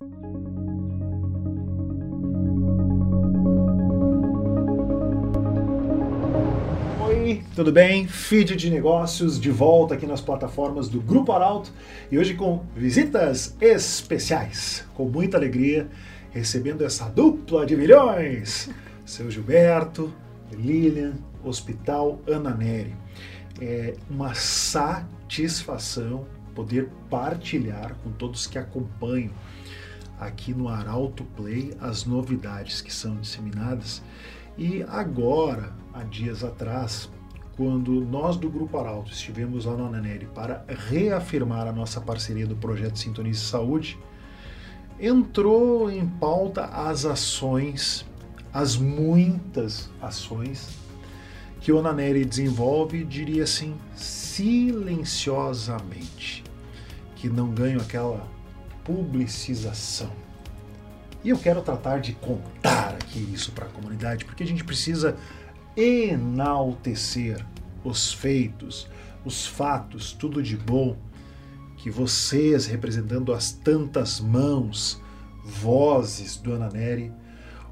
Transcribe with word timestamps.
Oi, 0.00 0.08
tudo 7.54 7.70
bem? 7.70 8.08
Feed 8.08 8.56
de 8.56 8.70
negócios 8.70 9.38
de 9.38 9.50
volta 9.50 9.92
aqui 9.92 10.06
nas 10.06 10.22
plataformas 10.22 10.88
do 10.88 11.02
Grupo 11.02 11.32
Arauto 11.32 11.70
e 12.10 12.16
hoje 12.16 12.32
com 12.32 12.64
visitas 12.74 13.54
especiais, 13.60 14.86
com 14.94 15.04
muita 15.04 15.36
alegria, 15.36 15.86
recebendo 16.30 16.82
essa 16.82 17.10
dupla 17.10 17.66
de 17.66 17.76
milhões, 17.76 18.70
seu 19.04 19.30
Gilberto, 19.30 20.10
Lilian, 20.50 21.12
Hospital 21.44 22.22
Ana 22.26 22.54
Neri. 22.54 22.96
É 23.60 23.96
uma 24.08 24.32
satisfação 24.32 26.24
poder 26.54 26.88
partilhar 27.10 27.94
com 28.02 28.10
todos 28.12 28.46
que 28.46 28.58
acompanham 28.58 29.32
aqui 30.20 30.52
no 30.52 30.68
Arauto 30.68 31.24
Play 31.24 31.74
as 31.80 32.04
novidades 32.04 32.82
que 32.82 32.92
são 32.92 33.16
disseminadas. 33.16 34.02
E 34.58 34.82
agora, 34.82 35.72
há 35.94 36.04
dias 36.04 36.44
atrás, 36.44 37.08
quando 37.56 37.92
nós 38.02 38.36
do 38.36 38.50
Grupo 38.50 38.78
Arauto 38.78 39.10
estivemos 39.10 39.64
lá 39.64 39.74
no 39.74 39.86
Ananeri 39.86 40.28
para 40.34 40.64
reafirmar 40.68 41.66
a 41.66 41.72
nossa 41.72 41.98
parceria 42.00 42.46
do 42.46 42.54
projeto 42.54 42.98
Sintonize 42.98 43.40
Saúde, 43.40 43.98
entrou 45.00 45.90
em 45.90 46.06
pauta 46.06 46.66
as 46.66 47.06
ações, 47.06 48.04
as 48.52 48.76
muitas 48.76 49.88
ações 50.02 50.78
que 51.60 51.72
o 51.72 51.78
Ananeri 51.78 52.24
desenvolve, 52.24 53.04
diria 53.04 53.44
assim, 53.44 53.76
silenciosamente, 53.94 56.42
que 57.16 57.28
não 57.28 57.50
ganham 57.50 57.80
aquela 57.80 58.26
publicização. 58.90 60.10
E 61.22 61.28
eu 61.28 61.38
quero 61.38 61.62
tratar 61.62 62.00
de 62.00 62.12
contar 62.14 62.94
aqui 62.94 63.20
isso 63.32 63.52
para 63.52 63.66
a 63.66 63.68
comunidade, 63.68 64.24
porque 64.24 64.42
a 64.42 64.46
gente 64.46 64.64
precisa 64.64 65.16
enaltecer 65.76 67.44
os 67.84 68.12
feitos, 68.12 68.88
os 69.24 69.46
fatos, 69.46 70.12
tudo 70.12 70.42
de 70.42 70.56
bom 70.56 70.96
que 71.76 71.88
vocês, 71.88 72.66
representando 72.66 73.32
as 73.32 73.52
tantas 73.52 74.18
mãos, 74.18 75.00
vozes 75.44 76.36
do 76.36 76.52
Ananeri, 76.52 77.12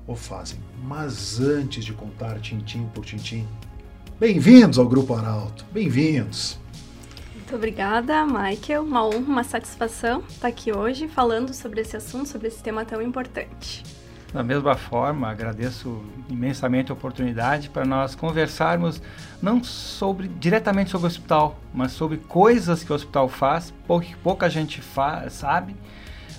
o 0.06 0.14
fazem. 0.14 0.58
Mas 0.84 1.40
antes 1.40 1.84
de 1.84 1.92
contar 1.92 2.38
tintim 2.40 2.86
por 2.94 3.04
tintim, 3.04 3.46
bem-vindos 4.20 4.78
ao 4.78 4.88
Grupo 4.88 5.14
Arauto, 5.14 5.66
bem-vindos. 5.72 6.58
Muito 7.48 7.56
obrigada, 7.56 8.26
Michael. 8.26 8.82
Uma 8.82 9.06
honra, 9.06 9.20
uma 9.20 9.42
satisfação 9.42 10.22
estar 10.28 10.48
aqui 10.48 10.70
hoje 10.70 11.08
falando 11.08 11.54
sobre 11.54 11.80
esse 11.80 11.96
assunto, 11.96 12.28
sobre 12.28 12.48
esse 12.48 12.62
tema 12.62 12.84
tão 12.84 13.00
importante. 13.00 13.82
Da 14.34 14.42
mesma 14.42 14.74
forma, 14.74 15.30
agradeço 15.30 16.04
imensamente 16.28 16.90
a 16.90 16.94
oportunidade 16.94 17.70
para 17.70 17.86
nós 17.86 18.14
conversarmos 18.14 19.00
não 19.40 19.64
sobre 19.64 20.28
diretamente 20.28 20.90
sobre 20.90 21.06
o 21.06 21.08
hospital, 21.08 21.58
mas 21.72 21.92
sobre 21.92 22.18
coisas 22.18 22.84
que 22.84 22.92
o 22.92 22.94
hospital 22.94 23.30
faz, 23.30 23.72
pouca, 23.86 24.08
pouca 24.22 24.50
gente 24.50 24.82
faz, 24.82 25.32
sabe, 25.32 25.74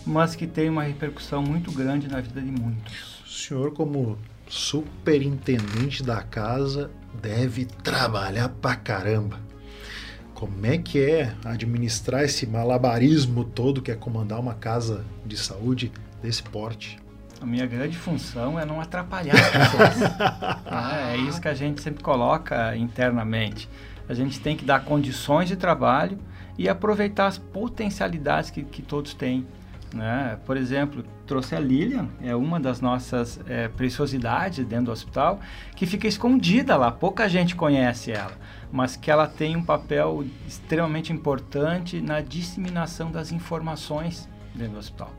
mas 0.06 0.36
que 0.36 0.46
tem 0.46 0.70
uma 0.70 0.84
repercussão 0.84 1.42
muito 1.42 1.72
grande 1.72 2.08
na 2.08 2.22
vida 2.22 2.40
de 2.40 2.52
muitos. 2.52 3.24
O 3.26 3.30
senhor, 3.30 3.74
como 3.74 4.16
superintendente 4.48 6.04
da 6.04 6.22
casa, 6.22 6.92
deve 7.20 7.66
trabalhar 7.66 8.50
pra 8.50 8.76
caramba. 8.76 9.49
Como 10.40 10.66
é 10.66 10.78
que 10.78 11.04
é 11.04 11.34
administrar 11.44 12.24
esse 12.24 12.48
malabarismo 12.48 13.44
todo 13.44 13.82
que 13.82 13.92
é 13.92 13.96
comandar 13.96 14.40
uma 14.40 14.54
casa 14.54 15.04
de 15.26 15.36
saúde 15.36 15.92
desse 16.24 16.42
porte? 16.42 16.98
A 17.42 17.46
minha 17.46 17.66
grande 17.66 17.98
função 17.98 18.58
é 18.58 18.64
não 18.64 18.80
atrapalhar 18.80 19.36
as 19.36 19.50
pessoas. 19.50 20.02
é, 20.66 21.12
é 21.12 21.18
isso 21.18 21.42
que 21.42 21.50
a 21.50 21.54
gente 21.54 21.82
sempre 21.82 22.02
coloca 22.02 22.74
internamente. 22.78 23.68
A 24.08 24.14
gente 24.14 24.40
tem 24.40 24.56
que 24.56 24.64
dar 24.64 24.86
condições 24.86 25.50
de 25.50 25.58
trabalho 25.58 26.18
e 26.58 26.70
aproveitar 26.70 27.28
as 27.28 27.38
potencialidades 27.38 28.50
que, 28.50 28.64
que 28.64 28.82
todos 28.82 29.14
têm. 29.14 29.46
Né? 29.94 30.38
Por 30.46 30.56
exemplo, 30.56 31.04
trouxe 31.26 31.56
a 31.56 31.60
Lilian, 31.60 32.08
é 32.22 32.36
uma 32.36 32.60
das 32.60 32.80
nossas 32.80 33.40
é, 33.48 33.68
preciosidades 33.68 34.66
dentro 34.66 34.86
do 34.86 34.92
hospital, 34.92 35.40
que 35.76 35.86
fica 35.86 36.08
escondida 36.08 36.76
lá, 36.78 36.92
pouca 36.92 37.28
gente 37.28 37.56
conhece 37.56 38.12
ela 38.12 38.38
mas 38.72 38.96
que 38.96 39.10
ela 39.10 39.28
tem 39.28 39.56
um 39.56 39.64
papel 39.64 40.26
extremamente 40.48 41.12
importante 41.12 42.02
na 42.02 42.22
disseminação 42.22 43.12
das 43.12 43.32
informações 43.32 44.30
dentro 44.54 44.74
do 44.74 44.80
hospital. 44.80 45.12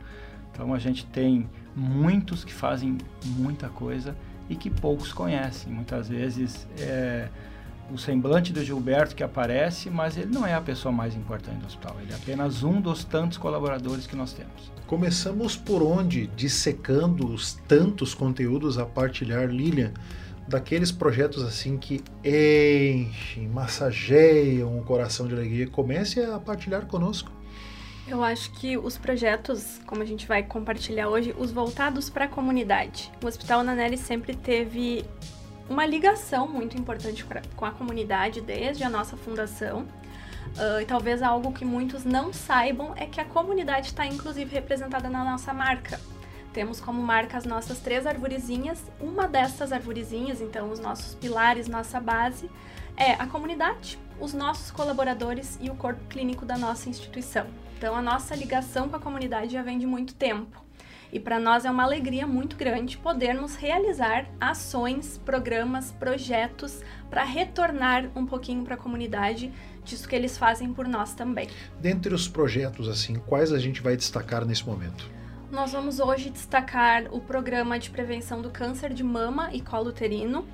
Então 0.52 0.72
a 0.72 0.78
gente 0.78 1.04
tem 1.06 1.48
muitos 1.74 2.44
que 2.44 2.52
fazem 2.52 2.98
muita 3.24 3.68
coisa 3.68 4.16
e 4.48 4.54
que 4.54 4.70
poucos 4.70 5.12
conhecem. 5.12 5.72
Muitas 5.72 6.08
vezes 6.08 6.68
é 6.78 7.28
o 7.92 7.98
semblante 7.98 8.52
do 8.52 8.64
Gilberto 8.64 9.14
que 9.14 9.22
aparece, 9.22 9.90
mas 9.90 10.16
ele 10.16 10.32
não 10.32 10.46
é 10.46 10.54
a 10.54 10.60
pessoa 10.60 10.92
mais 10.92 11.14
importante 11.14 11.58
do 11.58 11.66
hospital. 11.66 11.96
Ele 12.00 12.12
é 12.12 12.16
apenas 12.16 12.62
um 12.62 12.80
dos 12.80 13.04
tantos 13.04 13.38
colaboradores 13.38 14.06
que 14.06 14.16
nós 14.16 14.32
temos. 14.32 14.72
Começamos 14.86 15.56
por 15.56 15.82
onde? 15.82 16.26
Dissecando 16.28 17.26
os 17.26 17.54
tantos 17.68 18.14
conteúdos 18.14 18.78
a 18.78 18.86
partilhar, 18.86 19.46
Lilian 19.46 19.92
daqueles 20.50 20.90
projetos 20.90 21.44
assim 21.44 21.78
que 21.78 22.02
enchem, 22.24 23.48
massageiam 23.48 24.76
o 24.76 24.82
coração 24.82 25.28
de 25.28 25.34
alegria, 25.34 25.68
comece 25.68 26.20
a 26.20 26.38
partilhar 26.40 26.86
conosco. 26.86 27.30
Eu 28.06 28.24
acho 28.24 28.50
que 28.54 28.76
os 28.76 28.98
projetos, 28.98 29.80
como 29.86 30.02
a 30.02 30.04
gente 30.04 30.26
vai 30.26 30.42
compartilhar 30.42 31.08
hoje, 31.08 31.32
os 31.38 31.52
voltados 31.52 32.10
para 32.10 32.24
a 32.24 32.28
comunidade. 32.28 33.10
O 33.22 33.26
Hospital 33.26 33.62
Nanelli 33.62 33.96
sempre 33.96 34.34
teve 34.34 35.04
uma 35.70 35.86
ligação 35.86 36.48
muito 36.48 36.76
importante 36.76 37.24
com 37.54 37.64
a 37.64 37.70
comunidade 37.70 38.40
desde 38.40 38.82
a 38.82 38.90
nossa 38.90 39.16
fundação. 39.16 39.86
Uh, 40.56 40.80
e 40.82 40.84
talvez 40.84 41.22
algo 41.22 41.52
que 41.52 41.64
muitos 41.64 42.04
não 42.04 42.32
saibam 42.32 42.92
é 42.96 43.06
que 43.06 43.20
a 43.20 43.24
comunidade 43.24 43.86
está 43.86 44.04
inclusive 44.04 44.52
representada 44.52 45.08
na 45.08 45.24
nossa 45.24 45.54
marca. 45.54 46.00
Temos 46.52 46.80
como 46.80 47.00
marca 47.00 47.38
as 47.38 47.44
nossas 47.44 47.78
três 47.78 48.04
arvorezinhas. 48.04 48.82
Uma 49.00 49.28
dessas 49.28 49.72
arvorezinhas, 49.72 50.40
então 50.40 50.72
os 50.72 50.80
nossos 50.80 51.14
pilares, 51.14 51.68
nossa 51.68 52.00
base, 52.00 52.50
é 52.96 53.12
a 53.12 53.26
comunidade, 53.28 53.96
os 54.18 54.34
nossos 54.34 54.72
colaboradores 54.72 55.56
e 55.60 55.70
o 55.70 55.76
corpo 55.76 56.04
clínico 56.08 56.44
da 56.44 56.58
nossa 56.58 56.88
instituição. 56.88 57.46
Então 57.78 57.94
a 57.94 58.02
nossa 58.02 58.34
ligação 58.34 58.88
com 58.88 58.96
a 58.96 59.00
comunidade 59.00 59.52
já 59.52 59.62
vem 59.62 59.78
de 59.78 59.86
muito 59.86 60.14
tempo. 60.14 60.69
E 61.12 61.18
para 61.18 61.40
nós 61.40 61.64
é 61.64 61.70
uma 61.70 61.82
alegria 61.82 62.26
muito 62.26 62.56
grande 62.56 62.96
podermos 62.96 63.56
realizar 63.56 64.26
ações, 64.40 65.18
programas, 65.24 65.90
projetos 65.92 66.80
para 67.08 67.24
retornar 67.24 68.10
um 68.14 68.24
pouquinho 68.24 68.64
para 68.64 68.74
a 68.74 68.78
comunidade 68.78 69.52
disso 69.84 70.08
que 70.08 70.14
eles 70.14 70.38
fazem 70.38 70.72
por 70.72 70.86
nós 70.86 71.14
também. 71.14 71.48
Dentre 71.80 72.14
os 72.14 72.28
projetos 72.28 72.88
assim, 72.88 73.14
quais 73.26 73.52
a 73.52 73.58
gente 73.58 73.80
vai 73.80 73.96
destacar 73.96 74.44
nesse 74.44 74.64
momento? 74.64 75.10
Nós 75.50 75.72
vamos 75.72 75.98
hoje 75.98 76.30
destacar 76.30 77.12
o 77.12 77.20
programa 77.20 77.76
de 77.76 77.90
prevenção 77.90 78.40
do 78.40 78.50
câncer 78.50 78.94
de 78.94 79.02
mama 79.02 79.50
e 79.52 79.60
colo 79.60 79.88
uterino. 79.88 80.46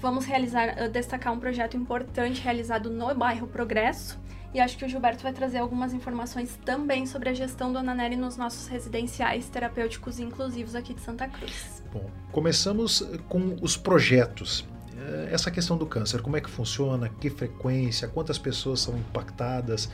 Vamos 0.00 0.24
realizar, 0.24 0.76
eh, 0.76 0.88
destacar 0.88 1.32
um 1.32 1.38
projeto 1.38 1.76
importante 1.76 2.40
realizado 2.40 2.90
no 2.90 3.14
bairro 3.14 3.46
Progresso. 3.46 4.18
E 4.54 4.60
acho 4.60 4.76
que 4.76 4.84
o 4.84 4.88
Gilberto 4.88 5.22
vai 5.22 5.32
trazer 5.32 5.58
algumas 5.58 5.94
informações 5.94 6.58
também 6.64 7.06
sobre 7.06 7.30
a 7.30 7.34
gestão 7.34 7.72
do 7.72 7.78
Ananeri 7.78 8.16
nos 8.16 8.36
nossos 8.36 8.68
residenciais 8.68 9.48
terapêuticos 9.48 10.20
inclusivos 10.20 10.74
aqui 10.74 10.92
de 10.92 11.00
Santa 11.00 11.26
Cruz. 11.26 11.82
Bom, 11.92 12.10
começamos 12.30 13.02
com 13.28 13.56
os 13.62 13.76
projetos. 13.76 14.66
Eh, 14.94 15.30
essa 15.32 15.50
questão 15.50 15.76
do 15.78 15.86
câncer, 15.86 16.20
como 16.20 16.36
é 16.36 16.40
que 16.40 16.50
funciona, 16.50 17.08
que 17.08 17.30
frequência, 17.30 18.06
quantas 18.08 18.38
pessoas 18.38 18.80
são 18.80 18.96
impactadas, 18.96 19.88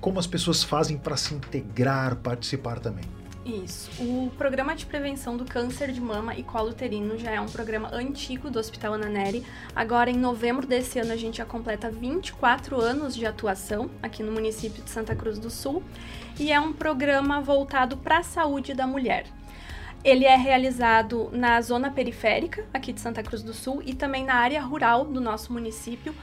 como 0.00 0.20
as 0.20 0.26
pessoas 0.26 0.62
fazem 0.62 0.96
para 0.96 1.16
se 1.16 1.34
integrar, 1.34 2.16
participar 2.16 2.78
também? 2.78 3.04
Isso. 3.44 3.90
O 4.02 4.30
programa 4.38 4.74
de 4.74 4.86
prevenção 4.86 5.36
do 5.36 5.44
câncer 5.44 5.92
de 5.92 6.00
mama 6.00 6.34
e 6.34 6.42
colo 6.42 6.70
uterino 6.70 7.18
já 7.18 7.30
é 7.30 7.40
um 7.40 7.46
programa 7.46 7.90
antigo 7.92 8.50
do 8.50 8.58
Hospital 8.58 8.94
Ananeri. 8.94 9.44
Agora, 9.76 10.10
em 10.10 10.16
novembro 10.16 10.66
desse 10.66 10.98
ano, 10.98 11.12
a 11.12 11.16
gente 11.16 11.38
já 11.38 11.44
completa 11.44 11.90
24 11.90 12.80
anos 12.80 13.14
de 13.14 13.26
atuação 13.26 13.90
aqui 14.02 14.22
no 14.22 14.32
município 14.32 14.82
de 14.82 14.88
Santa 14.88 15.14
Cruz 15.14 15.38
do 15.38 15.50
Sul. 15.50 15.82
E 16.40 16.50
é 16.50 16.58
um 16.58 16.72
programa 16.72 17.40
voltado 17.42 17.98
para 17.98 18.18
a 18.18 18.22
saúde 18.22 18.72
da 18.72 18.86
mulher. 18.86 19.26
Ele 20.02 20.24
é 20.24 20.36
realizado 20.36 21.28
na 21.32 21.60
zona 21.60 21.90
periférica 21.90 22.64
aqui 22.72 22.94
de 22.94 23.00
Santa 23.00 23.22
Cruz 23.22 23.42
do 23.42 23.52
Sul 23.52 23.82
e 23.84 23.94
também 23.94 24.24
na 24.24 24.34
área 24.34 24.60
rural 24.62 25.04
do 25.04 25.20
nosso 25.20 25.52
município, 25.52 26.14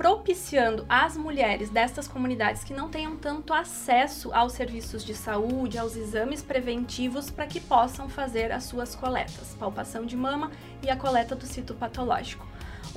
propiciando 0.00 0.86
às 0.88 1.14
mulheres 1.14 1.68
destas 1.68 2.08
comunidades 2.08 2.64
que 2.64 2.72
não 2.72 2.88
tenham 2.88 3.16
tanto 3.16 3.52
acesso 3.52 4.32
aos 4.32 4.54
serviços 4.54 5.04
de 5.04 5.14
saúde, 5.14 5.76
aos 5.76 5.94
exames 5.94 6.40
preventivos, 6.40 7.30
para 7.30 7.46
que 7.46 7.60
possam 7.60 8.08
fazer 8.08 8.50
as 8.50 8.64
suas 8.64 8.94
coletas, 8.94 9.54
palpação 9.58 10.06
de 10.06 10.16
mama 10.16 10.50
e 10.82 10.88
a 10.88 10.96
coleta 10.96 11.36
do 11.36 11.44
citopatológico. 11.44 12.49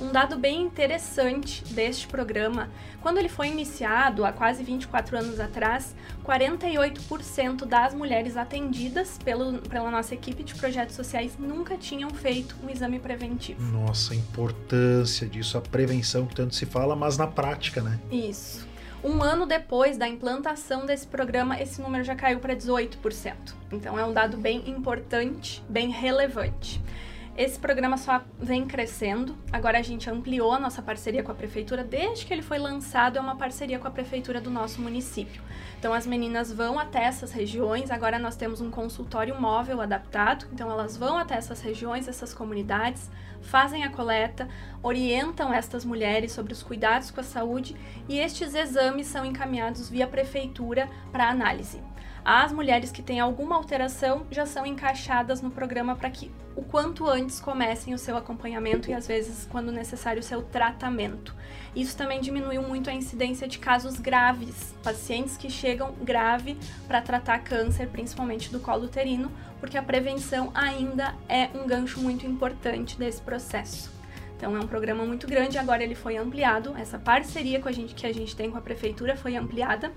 Um 0.04 0.12
dado 0.12 0.36
bem 0.36 0.60
interessante 0.60 1.64
deste 1.72 2.06
programa, 2.06 2.68
quando 3.00 3.16
ele 3.16 3.28
foi 3.28 3.48
iniciado 3.48 4.26
há 4.26 4.32
quase 4.32 4.62
24 4.62 5.16
anos 5.16 5.40
atrás, 5.40 5.96
48% 6.22 7.64
das 7.64 7.94
mulheres 7.94 8.36
atendidas 8.36 9.16
pelo, 9.24 9.60
pela 9.62 9.90
nossa 9.90 10.12
equipe 10.12 10.44
de 10.44 10.54
projetos 10.56 10.94
sociais 10.94 11.38
nunca 11.38 11.78
tinham 11.78 12.10
feito 12.10 12.54
um 12.62 12.68
exame 12.68 12.98
preventivo. 12.98 13.62
Nossa, 13.72 14.12
a 14.12 14.16
importância 14.16 15.26
disso, 15.26 15.56
a 15.56 15.62
prevenção 15.62 16.26
que 16.26 16.34
tanto 16.34 16.54
se 16.54 16.66
fala, 16.66 16.94
mas 16.94 17.16
na 17.16 17.26
prática, 17.26 17.80
né? 17.80 17.98
Isso. 18.12 18.68
Um 19.02 19.22
ano 19.22 19.46
depois 19.46 19.96
da 19.96 20.06
implantação 20.06 20.84
desse 20.84 21.06
programa, 21.06 21.58
esse 21.58 21.80
número 21.80 22.04
já 22.04 22.14
caiu 22.14 22.40
para 22.40 22.54
18%. 22.54 23.32
Então 23.72 23.98
é 23.98 24.04
um 24.04 24.12
dado 24.12 24.36
bem 24.36 24.68
importante, 24.68 25.62
bem 25.66 25.90
relevante. 25.90 26.82
Esse 27.36 27.58
programa 27.58 27.96
só 27.96 28.22
vem 28.38 28.64
crescendo. 28.64 29.36
Agora 29.52 29.80
a 29.80 29.82
gente 29.82 30.08
ampliou 30.08 30.52
a 30.52 30.58
nossa 30.60 30.80
parceria 30.80 31.20
com 31.20 31.32
a 31.32 31.34
prefeitura. 31.34 31.82
Desde 31.82 32.24
que 32.24 32.32
ele 32.32 32.42
foi 32.42 32.58
lançado, 32.58 33.18
é 33.18 33.20
uma 33.20 33.34
parceria 33.34 33.76
com 33.76 33.88
a 33.88 33.90
prefeitura 33.90 34.40
do 34.40 34.50
nosso 34.50 34.80
município. 34.80 35.42
Então 35.76 35.92
as 35.92 36.06
meninas 36.06 36.52
vão 36.52 36.78
até 36.78 37.02
essas 37.02 37.32
regiões. 37.32 37.90
Agora 37.90 38.20
nós 38.20 38.36
temos 38.36 38.60
um 38.60 38.70
consultório 38.70 39.40
móvel 39.40 39.80
adaptado. 39.80 40.46
Então 40.52 40.70
elas 40.70 40.96
vão 40.96 41.18
até 41.18 41.34
essas 41.34 41.60
regiões, 41.60 42.06
essas 42.06 42.32
comunidades, 42.32 43.10
fazem 43.42 43.82
a 43.82 43.90
coleta, 43.90 44.48
orientam 44.80 45.52
estas 45.52 45.84
mulheres 45.84 46.30
sobre 46.30 46.52
os 46.52 46.62
cuidados 46.62 47.10
com 47.10 47.20
a 47.20 47.24
saúde 47.24 47.74
e 48.08 48.16
estes 48.16 48.54
exames 48.54 49.08
são 49.08 49.24
encaminhados 49.24 49.90
via 49.90 50.06
prefeitura 50.06 50.88
para 51.10 51.28
análise. 51.28 51.82
As 52.24 52.50
mulheres 52.52 52.90
que 52.90 53.02
têm 53.02 53.20
alguma 53.20 53.54
alteração 53.54 54.26
já 54.30 54.46
são 54.46 54.64
encaixadas 54.64 55.42
no 55.42 55.50
programa 55.50 55.94
para 55.94 56.08
que 56.08 56.30
o 56.56 56.62
quanto 56.62 57.06
antes 57.06 57.38
comecem 57.38 57.92
o 57.92 57.98
seu 57.98 58.16
acompanhamento 58.16 58.88
e 58.88 58.94
às 58.94 59.06
vezes, 59.06 59.46
quando 59.50 59.70
necessário, 59.70 60.20
o 60.20 60.24
seu 60.24 60.40
tratamento. 60.40 61.34
Isso 61.76 61.94
também 61.94 62.22
diminuiu 62.22 62.62
muito 62.62 62.88
a 62.88 62.94
incidência 62.94 63.46
de 63.46 63.58
casos 63.58 64.00
graves, 64.00 64.74
pacientes 64.82 65.36
que 65.36 65.50
chegam 65.50 65.92
grave 66.00 66.56
para 66.88 67.02
tratar 67.02 67.40
câncer, 67.40 67.88
principalmente 67.88 68.50
do 68.50 68.58
colo 68.58 68.84
uterino, 68.84 69.30
porque 69.60 69.76
a 69.76 69.82
prevenção 69.82 70.50
ainda 70.54 71.14
é 71.28 71.50
um 71.54 71.66
gancho 71.66 72.00
muito 72.00 72.26
importante 72.26 72.98
desse 72.98 73.20
processo. 73.20 73.92
Então 74.34 74.56
é 74.56 74.60
um 74.60 74.66
programa 74.66 75.04
muito 75.04 75.26
grande, 75.26 75.58
agora 75.58 75.82
ele 75.82 75.94
foi 75.94 76.16
ampliado, 76.16 76.74
essa 76.78 76.98
parceria 76.98 77.60
com 77.60 77.68
a 77.68 77.72
gente, 77.72 77.94
que 77.94 78.06
a 78.06 78.14
gente 78.14 78.34
tem 78.34 78.50
com 78.50 78.56
a 78.56 78.62
prefeitura 78.62 79.14
foi 79.14 79.36
ampliada 79.36 79.92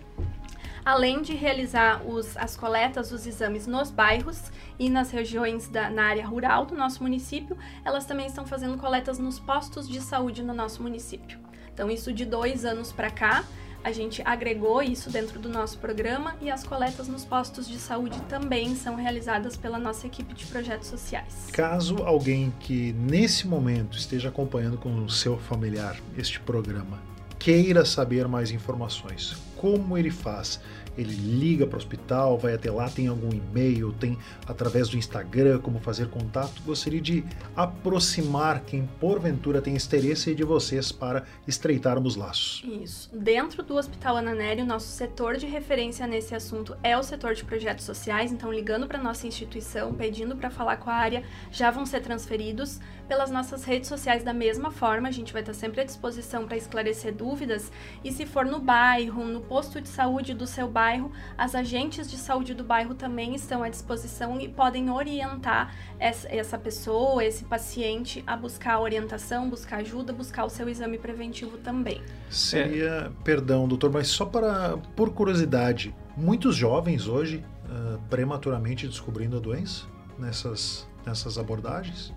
além 0.87 1.21
de 1.21 1.35
realizar 1.35 2.01
os, 2.07 2.37
as 2.37 2.55
coletas 2.55 3.09
dos 3.09 3.27
exames 3.27 3.67
nos 3.67 3.91
bairros 3.91 4.43
e 4.79 4.89
nas 4.89 5.11
regiões 5.11 5.67
da, 5.67 5.89
na 5.89 6.03
área 6.03 6.25
rural 6.25 6.65
do 6.65 6.75
nosso 6.75 7.03
município, 7.03 7.57
elas 7.83 8.05
também 8.05 8.25
estão 8.25 8.47
fazendo 8.47 8.77
coletas 8.77 9.19
nos 9.19 9.37
postos 9.37 9.85
de 9.85 9.99
saúde 9.99 10.41
no 10.41 10.53
nosso 10.53 10.81
município. 10.81 11.39
Então, 11.73 11.91
isso 11.91 12.13
de 12.13 12.23
dois 12.23 12.63
anos 12.63 12.93
para 12.93 13.11
cá, 13.11 13.43
a 13.83 13.91
gente 13.91 14.21
agregou 14.23 14.81
isso 14.81 15.09
dentro 15.09 15.41
do 15.41 15.49
nosso 15.49 15.77
programa 15.77 16.37
e 16.39 16.49
as 16.49 16.63
coletas 16.63 17.09
nos 17.09 17.25
postos 17.25 17.67
de 17.67 17.79
saúde 17.79 18.21
também 18.29 18.73
são 18.73 18.95
realizadas 18.95 19.57
pela 19.57 19.77
nossa 19.77 20.07
equipe 20.07 20.33
de 20.33 20.45
projetos 20.45 20.87
sociais. 20.87 21.49
Caso 21.51 21.97
alguém 21.97 22.53
que 22.61 22.93
nesse 22.93 23.45
momento 23.45 23.97
esteja 23.97 24.29
acompanhando 24.29 24.77
com 24.77 25.03
o 25.03 25.09
seu 25.09 25.37
familiar 25.37 25.97
este 26.17 26.39
programa 26.39 26.97
queira 27.39 27.85
saber 27.85 28.27
mais 28.27 28.51
informações, 28.51 29.37
como 29.55 29.97
ele 29.97 30.11
faz? 30.11 30.59
Ele 30.97 31.13
liga 31.13 31.67
para 31.67 31.75
o 31.75 31.77
hospital, 31.77 32.37
vai 32.39 32.55
até 32.55 32.71
lá, 32.71 32.89
tem 32.89 33.07
algum 33.07 33.29
e-mail, 33.31 33.93
tem 33.93 34.17
através 34.47 34.89
do 34.89 34.97
Instagram 34.97 35.59
como 35.59 35.79
fazer 35.79 36.09
contato. 36.09 36.61
Gostaria 36.65 36.99
de 36.99 37.23
aproximar 37.55 38.61
quem 38.61 38.89
porventura 38.99 39.61
tem 39.61 39.75
interesse 39.75 40.33
de 40.33 40.43
vocês 40.43 40.91
para 40.91 41.23
estreitarmos 41.47 42.15
laços. 42.15 42.63
Isso. 42.81 43.09
Dentro 43.13 43.61
do 43.61 43.75
Hospital 43.75 44.17
Ananério, 44.17 44.65
nosso 44.65 44.87
setor 44.87 45.37
de 45.37 45.45
referência 45.45 46.07
nesse 46.07 46.33
assunto 46.33 46.75
é 46.81 46.97
o 46.97 47.03
setor 47.03 47.35
de 47.35 47.43
projetos 47.43 47.85
sociais, 47.85 48.31
então 48.31 48.51
ligando 48.51 48.87
para 48.87 48.97
nossa 48.97 49.27
instituição, 49.27 49.93
pedindo 49.93 50.35
para 50.35 50.49
falar 50.49 50.77
com 50.77 50.89
a 50.89 50.95
área, 50.95 51.23
já 51.51 51.69
vão 51.69 51.85
ser 51.85 52.01
transferidos 52.01 52.79
pelas 53.07 53.31
nossas 53.31 53.63
redes 53.63 53.87
sociais 53.87 54.23
da 54.23 54.33
mesma 54.33 54.71
forma. 54.71 55.07
A 55.07 55.11
gente 55.11 55.31
vai 55.33 55.41
estar 55.41 55.53
sempre 55.53 55.81
à 55.81 55.83
disposição 55.83 56.45
para 56.45 56.57
esclarecer 56.57 57.13
dúvidas 57.13 57.71
e 58.03 58.11
se 58.11 58.25
for 58.25 58.45
no 58.45 58.59
bairro, 58.59 59.25
no 59.25 59.41
posto 59.41 59.79
de 59.79 59.87
saúde 59.87 60.33
do 60.33 60.45
seu 60.45 60.67
bairro, 60.67 61.11
as 61.37 61.55
agentes 61.55 62.09
de 62.09 62.17
saúde 62.17 62.53
do 62.53 62.63
bairro 62.63 62.93
também 62.93 63.35
estão 63.35 63.63
à 63.63 63.69
disposição 63.69 64.39
e 64.39 64.47
podem 64.47 64.89
orientar 64.89 65.73
essa 65.99 66.57
pessoa, 66.57 67.23
esse 67.23 67.45
paciente 67.45 68.23
a 68.27 68.35
buscar 68.35 68.79
orientação, 68.79 69.49
buscar 69.49 69.77
ajuda, 69.77 70.11
buscar 70.13 70.45
o 70.45 70.49
seu 70.49 70.67
exame 70.69 70.97
preventivo 70.97 71.57
também. 71.57 72.01
Seria, 72.29 73.11
perdão, 73.23 73.67
doutor, 73.67 73.91
mas 73.91 74.07
só 74.07 74.25
para 74.25 74.77
por 74.95 75.11
curiosidade, 75.11 75.95
muitos 76.15 76.55
jovens 76.55 77.07
hoje 77.07 77.43
uh, 77.65 77.99
prematuramente 78.09 78.87
descobrindo 78.87 79.37
a 79.37 79.39
doença 79.39 79.85
nessas 80.17 80.87
nessas 81.07 81.37
abordagens? 81.37 82.13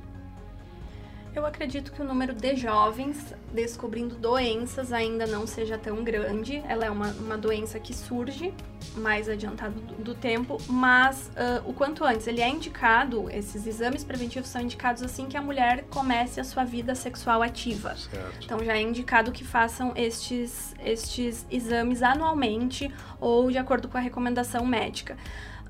Eu 1.35 1.47
acredito 1.47 1.93
que 1.93 2.03
o 2.03 2.05
número 2.05 2.35
de 2.35 2.57
jovens 2.57 3.35
descobrindo 3.53 4.17
doenças 4.17 4.93
ainda 4.93 5.27
não 5.27 5.47
seja 5.47 5.79
tão 5.79 6.03
grande. 6.03 6.63
Ela 6.67 6.87
é 6.87 6.91
uma, 6.91 7.09
uma 7.13 7.39
doença 7.39 7.79
que 7.79 7.95
surge 7.95 8.53
mais 8.97 9.29
adiantado 9.29 9.81
do, 9.81 9.95
do 9.97 10.15
tempo, 10.15 10.59
mas 10.69 11.29
uh, 11.29 11.69
o 11.69 11.73
quanto 11.73 12.05
antes 12.05 12.27
ele 12.27 12.41
é 12.41 12.49
indicado, 12.49 13.31
esses 13.31 13.67
exames 13.67 14.03
preventivos 14.03 14.49
são 14.49 14.61
indicados 14.61 15.03
assim 15.03 15.27
que 15.27 15.37
a 15.37 15.43
mulher 15.43 15.85
comece 15.91 16.41
a 16.41 16.45
sua 16.45 16.65
vida 16.65 16.95
sexual 16.95 17.43
ativa. 17.43 17.95
Certo. 17.97 18.45
Então 18.45 18.65
já 18.65 18.77
é 18.77 18.81
indicado 18.81 19.31
que 19.31 19.45
façam 19.45 19.93
estes, 19.95 20.75
estes 20.85 21.47
exames 21.51 22.03
anualmente 22.03 22.93
ou 23.21 23.51
de 23.51 23.59
acordo 23.59 23.89
com 23.89 23.97
a 23.97 24.01
recomendação 24.01 24.67
médica. 24.67 25.17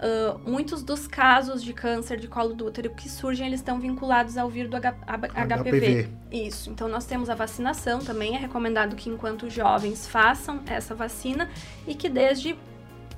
Uh, 0.01 0.39
muitos 0.51 0.83
dos 0.83 1.07
casos 1.07 1.63
de 1.63 1.75
câncer 1.75 2.19
de 2.19 2.27
colo 2.27 2.55
do 2.55 2.65
útero 2.65 2.89
que 2.89 3.07
surgem, 3.07 3.47
eles 3.47 3.61
estão 3.61 3.79
vinculados 3.79 4.39
ao 4.39 4.49
vírus 4.49 4.71
do 4.71 4.77
H 4.77 4.93
HPV. 4.93 5.61
HPV. 5.61 6.09
Isso. 6.33 6.71
Então, 6.71 6.89
nós 6.89 7.05
temos 7.05 7.29
a 7.29 7.35
vacinação 7.35 7.99
também. 7.99 8.35
É 8.35 8.39
recomendado 8.39 8.97
que, 8.97 9.11
enquanto 9.11 9.51
jovens, 9.51 10.07
façam 10.07 10.63
essa 10.65 10.95
vacina 10.95 11.51
e 11.87 11.95
que, 11.95 12.09
desde 12.09 12.57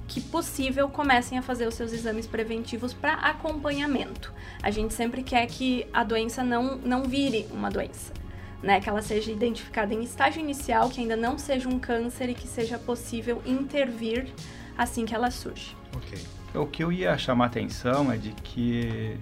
que 0.08 0.20
possível, 0.20 0.88
comecem 0.88 1.38
a 1.38 1.42
fazer 1.42 1.68
os 1.68 1.74
seus 1.74 1.92
exames 1.92 2.26
preventivos 2.26 2.92
para 2.92 3.14
acompanhamento. 3.14 4.32
A 4.60 4.70
gente 4.72 4.92
sempre 4.92 5.22
quer 5.22 5.46
que 5.46 5.86
a 5.92 6.02
doença 6.02 6.42
não, 6.42 6.76
não 6.78 7.04
vire 7.04 7.46
uma 7.52 7.70
doença. 7.70 8.12
Né, 8.60 8.80
que 8.80 8.88
ela 8.88 9.02
seja 9.02 9.32
identificada 9.32 9.92
em 9.92 10.04
estágio 10.04 10.40
inicial, 10.40 10.88
que 10.88 11.00
ainda 11.00 11.16
não 11.16 11.36
seja 11.36 11.68
um 11.68 11.80
câncer 11.80 12.28
e 12.28 12.34
que 12.34 12.46
seja 12.46 12.78
possível 12.78 13.42
intervir 13.44 14.32
assim 14.78 15.04
que 15.04 15.12
ela 15.12 15.32
surge. 15.32 15.76
Ok. 15.96 16.41
O 16.54 16.66
que 16.66 16.84
eu 16.84 16.92
ia 16.92 17.16
chamar 17.16 17.46
atenção 17.46 18.12
é 18.12 18.16
de 18.16 18.30
que 18.32 19.16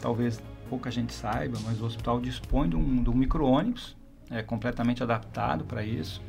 talvez 0.00 0.42
pouca 0.68 0.90
gente 0.90 1.12
saiba, 1.12 1.56
mas 1.64 1.80
o 1.80 1.86
hospital 1.86 2.20
dispõe 2.20 2.68
de 2.68 2.76
um, 2.76 3.04
um 3.06 3.14
micro-ônibus 3.14 3.96
é 4.28 4.42
completamente 4.42 5.02
adaptado 5.02 5.64
para 5.64 5.84
isso. 5.84 6.20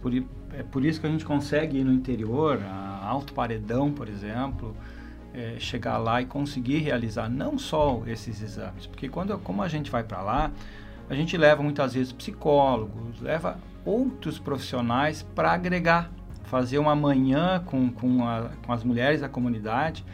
Por, 0.00 0.12
é 0.52 0.62
por 0.62 0.84
isso 0.84 1.00
que 1.00 1.06
a 1.06 1.10
gente 1.10 1.24
consegue 1.24 1.78
ir 1.78 1.84
no 1.84 1.92
interior, 1.92 2.62
a 2.62 3.06
Alto 3.06 3.32
Paredão, 3.32 3.90
por 3.90 4.08
exemplo, 4.08 4.76
é, 5.34 5.56
chegar 5.58 5.98
lá 5.98 6.22
e 6.22 6.26
conseguir 6.26 6.78
realizar 6.78 7.28
não 7.28 7.58
só 7.58 8.02
esses 8.06 8.40
exames, 8.40 8.86
porque 8.86 9.08
quando 9.08 9.36
como 9.38 9.62
a 9.62 9.68
gente 9.68 9.90
vai 9.90 10.04
para 10.04 10.22
lá, 10.22 10.50
a 11.10 11.14
gente 11.14 11.36
leva 11.36 11.62
muitas 11.62 11.94
vezes 11.94 12.12
psicólogos, 12.12 13.20
leva 13.20 13.58
outros 13.84 14.38
profissionais 14.38 15.22
para 15.22 15.52
agregar 15.52 16.10
fazer 16.46 16.78
uma 16.78 16.94
manhã 16.94 17.62
com, 17.64 17.90
com, 17.90 18.26
a, 18.26 18.50
com 18.64 18.72
as 18.72 18.82
mulheres 18.82 19.20
da 19.20 19.28
comunidade, 19.28 20.04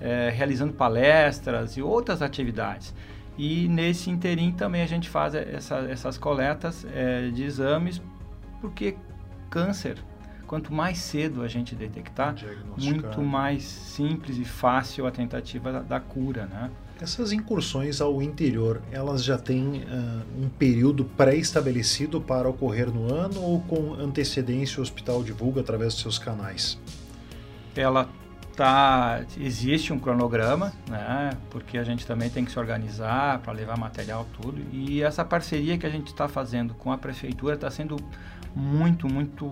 é, 0.00 0.30
realizando 0.30 0.72
palestras 0.72 1.76
e 1.76 1.82
outras 1.82 2.22
atividades. 2.22 2.94
E 3.38 3.68
nesse 3.68 4.10
interim 4.10 4.52
também 4.52 4.82
a 4.82 4.86
gente 4.86 5.08
faz 5.08 5.34
essa, 5.34 5.78
essas 5.88 6.18
coletas 6.18 6.86
é, 6.92 7.28
de 7.30 7.44
exames, 7.44 8.02
porque 8.60 8.96
câncer, 9.48 9.98
quanto 10.46 10.72
mais 10.72 10.98
cedo 10.98 11.42
a 11.42 11.48
gente 11.48 11.74
detectar, 11.74 12.34
muito 12.76 13.22
mais 13.22 13.62
simples 13.62 14.36
e 14.38 14.44
fácil 14.44 15.06
a 15.06 15.10
tentativa 15.10 15.72
da, 15.72 15.80
da 15.80 16.00
cura, 16.00 16.46
né? 16.46 16.70
Essas 17.02 17.32
incursões 17.32 18.00
ao 18.00 18.22
interior, 18.22 18.80
elas 18.92 19.24
já 19.24 19.36
têm 19.36 19.82
uh, 19.82 20.40
um 20.40 20.48
período 20.48 21.04
pré-estabelecido 21.04 22.20
para 22.20 22.48
ocorrer 22.48 22.92
no 22.94 23.12
ano 23.12 23.42
ou 23.42 23.60
com 23.62 23.94
antecedência 23.94 24.78
o 24.78 24.82
hospital 24.82 25.24
divulga 25.24 25.62
através 25.62 25.94
dos 25.94 26.02
seus 26.02 26.16
canais? 26.16 26.78
Ela 27.74 28.08
tá 28.54 29.24
existe 29.36 29.92
um 29.92 29.98
cronograma, 29.98 30.72
né? 30.88 31.30
Porque 31.50 31.76
a 31.76 31.82
gente 31.82 32.06
também 32.06 32.30
tem 32.30 32.44
que 32.44 32.52
se 32.52 32.58
organizar 32.60 33.40
para 33.40 33.52
levar 33.52 33.76
material 33.76 34.24
tudo 34.40 34.62
e 34.70 35.02
essa 35.02 35.24
parceria 35.24 35.76
que 35.76 35.86
a 35.86 35.90
gente 35.90 36.06
está 36.06 36.28
fazendo 36.28 36.72
com 36.72 36.92
a 36.92 36.98
prefeitura 36.98 37.56
está 37.56 37.68
sendo 37.68 37.96
muito 38.54 39.08
muito 39.08 39.50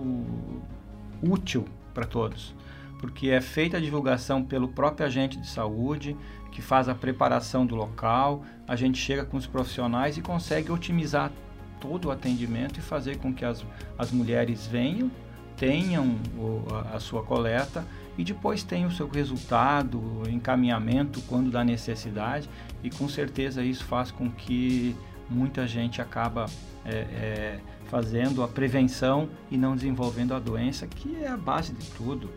útil 1.21 1.65
para 1.93 2.05
todos, 2.05 2.55
porque 3.01 3.27
é 3.27 3.41
feita 3.41 3.75
a 3.75 3.81
divulgação 3.81 4.41
pelo 4.41 4.69
próprio 4.69 5.05
agente 5.05 5.37
de 5.37 5.49
saúde, 5.49 6.15
que 6.51 6.61
faz 6.61 6.89
a 6.89 6.95
preparação 6.95 7.65
do 7.65 7.75
local, 7.75 8.43
a 8.67 8.75
gente 8.75 8.97
chega 8.97 9.25
com 9.25 9.37
os 9.37 9.47
profissionais 9.47 10.17
e 10.17 10.21
consegue 10.21 10.71
otimizar 10.71 11.31
todo 11.79 12.09
o 12.09 12.11
atendimento 12.11 12.79
e 12.79 12.81
fazer 12.81 13.17
com 13.17 13.33
que 13.33 13.43
as, 13.43 13.65
as 13.97 14.11
mulheres 14.11 14.67
venham, 14.67 15.09
tenham 15.57 16.17
o, 16.37 16.63
a, 16.73 16.97
a 16.97 16.99
sua 16.99 17.23
coleta 17.23 17.85
e 18.17 18.23
depois 18.23 18.63
tenham 18.63 18.89
o 18.89 18.91
seu 18.91 19.07
resultado, 19.07 20.23
encaminhamento 20.29 21.21
quando 21.21 21.49
da 21.49 21.63
necessidade 21.63 22.49
e 22.83 22.89
com 22.89 23.07
certeza 23.07 23.63
isso 23.63 23.85
faz 23.85 24.11
com 24.11 24.29
que 24.29 24.95
muita 25.29 25.65
gente 25.65 26.01
acaba 26.01 26.45
é, 26.85 26.91
é, 26.93 27.59
fazendo 27.85 28.43
a 28.43 28.47
prevenção 28.47 29.29
e 29.49 29.57
não 29.57 29.75
desenvolvendo 29.75 30.33
a 30.33 30.39
doença, 30.39 30.85
que 30.85 31.23
é 31.23 31.27
a 31.27 31.37
base 31.37 31.73
de 31.73 31.89
tudo. 31.91 32.29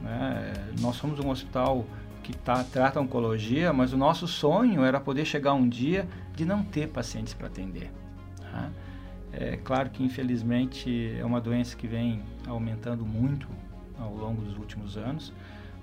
Né? 0.00 0.52
Nós 0.80 0.96
somos 0.96 1.20
um 1.20 1.30
hospital 1.30 1.86
que 2.30 2.38
tá, 2.38 2.64
trata 2.64 3.00
oncologia, 3.00 3.72
mas 3.72 3.92
o 3.92 3.96
nosso 3.96 4.26
sonho 4.26 4.84
era 4.84 5.00
poder 5.00 5.24
chegar 5.24 5.54
um 5.54 5.68
dia 5.68 6.08
de 6.34 6.44
não 6.44 6.62
ter 6.62 6.88
pacientes 6.88 7.34
para 7.34 7.48
atender. 7.48 7.90
Tá? 8.40 8.70
É 9.32 9.56
claro 9.56 9.90
que, 9.90 10.02
infelizmente, 10.02 11.14
é 11.18 11.24
uma 11.24 11.40
doença 11.40 11.76
que 11.76 11.86
vem 11.86 12.22
aumentando 12.46 13.04
muito 13.04 13.48
ao 13.98 14.14
longo 14.14 14.42
dos 14.42 14.56
últimos 14.56 14.96
anos, 14.96 15.32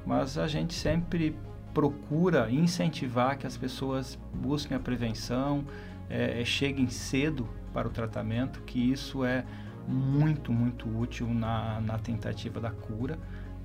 mas 0.06 0.38
a 0.38 0.48
gente 0.48 0.74
sempre 0.74 1.36
procura 1.74 2.50
incentivar 2.50 3.38
que 3.38 3.46
as 3.46 3.56
pessoas 3.56 4.18
busquem 4.34 4.75
a 4.75 4.80
prevenção, 4.80 5.63
é, 6.10 6.42
é 6.42 6.46
cheguem 6.46 6.89
cedo 6.89 7.48
para 7.74 7.88
o 7.88 7.92
tratamento, 7.92 8.62
que 8.62 8.80
isso 8.80 9.24
é 9.24 9.46
muito, 9.88 10.51
muito 10.51 10.89
útil 11.00 11.27
na, 11.27 11.80
na 11.80 11.98
tentativa 11.98 12.60
da 12.60 12.72
cura. 12.72 13.18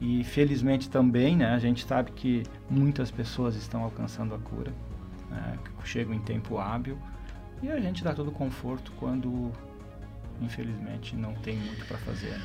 E 0.02 0.25
felizmente 0.25 0.90
também, 0.90 1.37
né, 1.37 1.54
a 1.54 1.61
gente 1.61 1.87
sabe 1.87 2.11
que 2.11 2.42
muitas 2.68 3.09
pessoas 3.09 3.54
estão 3.54 3.85
alcançando 3.85 4.35
a 4.35 4.38
cura, 4.38 4.73
né, 5.30 5.56
chegam 5.85 6.12
em 6.12 6.18
tempo 6.18 6.59
hábil, 6.59 6.99
e 7.62 7.71
a 7.71 7.78
gente 7.78 8.02
dá 8.02 8.12
todo 8.12 8.32
conforto 8.32 8.90
quando, 8.99 9.52
infelizmente, 10.40 11.14
não 11.14 11.35
tem 11.35 11.56
muito 11.56 11.87
para 11.87 11.97
fazer. 11.99 12.30
Né? 12.30 12.44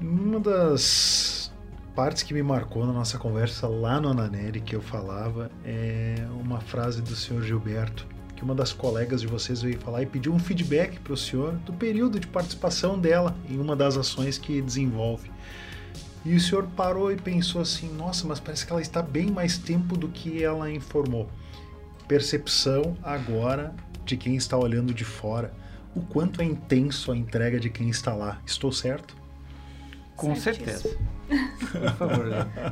Uma 0.00 0.40
das 0.40 1.52
partes 1.94 2.24
que 2.24 2.34
me 2.34 2.42
marcou 2.42 2.84
na 2.84 2.92
nossa 2.92 3.18
conversa 3.18 3.68
lá 3.68 4.00
no 4.00 4.08
Ananeri 4.08 4.60
que 4.60 4.74
eu 4.74 4.82
falava 4.82 5.48
é 5.64 6.26
uma 6.40 6.60
frase 6.60 7.00
do 7.00 7.14
senhor 7.14 7.40
Gilberto, 7.44 8.04
que 8.34 8.42
uma 8.42 8.54
das 8.54 8.72
colegas 8.72 9.20
de 9.20 9.28
vocês 9.28 9.62
veio 9.62 9.78
falar 9.78 10.02
e 10.02 10.06
pediu 10.06 10.34
um 10.34 10.40
feedback 10.40 10.98
para 10.98 11.12
o 11.12 11.16
senhor 11.16 11.52
do 11.58 11.72
período 11.72 12.18
de 12.18 12.26
participação 12.26 12.98
dela 12.98 13.36
em 13.48 13.60
uma 13.60 13.76
das 13.76 13.96
ações 13.96 14.38
que 14.38 14.60
desenvolve. 14.60 15.35
E 16.26 16.34
o 16.34 16.40
senhor 16.40 16.66
parou 16.74 17.12
e 17.12 17.16
pensou 17.16 17.62
assim: 17.62 17.88
nossa, 17.94 18.26
mas 18.26 18.40
parece 18.40 18.66
que 18.66 18.72
ela 18.72 18.82
está 18.82 19.00
bem 19.00 19.30
mais 19.30 19.56
tempo 19.56 19.96
do 19.96 20.08
que 20.08 20.42
ela 20.42 20.68
informou. 20.68 21.30
Percepção 22.08 22.96
agora 23.00 23.72
de 24.04 24.16
quem 24.16 24.34
está 24.34 24.58
olhando 24.58 24.92
de 24.92 25.04
fora. 25.04 25.54
O 25.94 26.00
quanto 26.00 26.42
é 26.42 26.44
intenso 26.44 27.12
a 27.12 27.16
entrega 27.16 27.60
de 27.60 27.70
quem 27.70 27.88
está 27.88 28.12
lá. 28.12 28.40
Estou 28.44 28.72
certo? 28.72 29.16
Com 30.16 30.34
certeza. 30.34 30.96
Por 31.70 31.92
favor. 31.92 32.26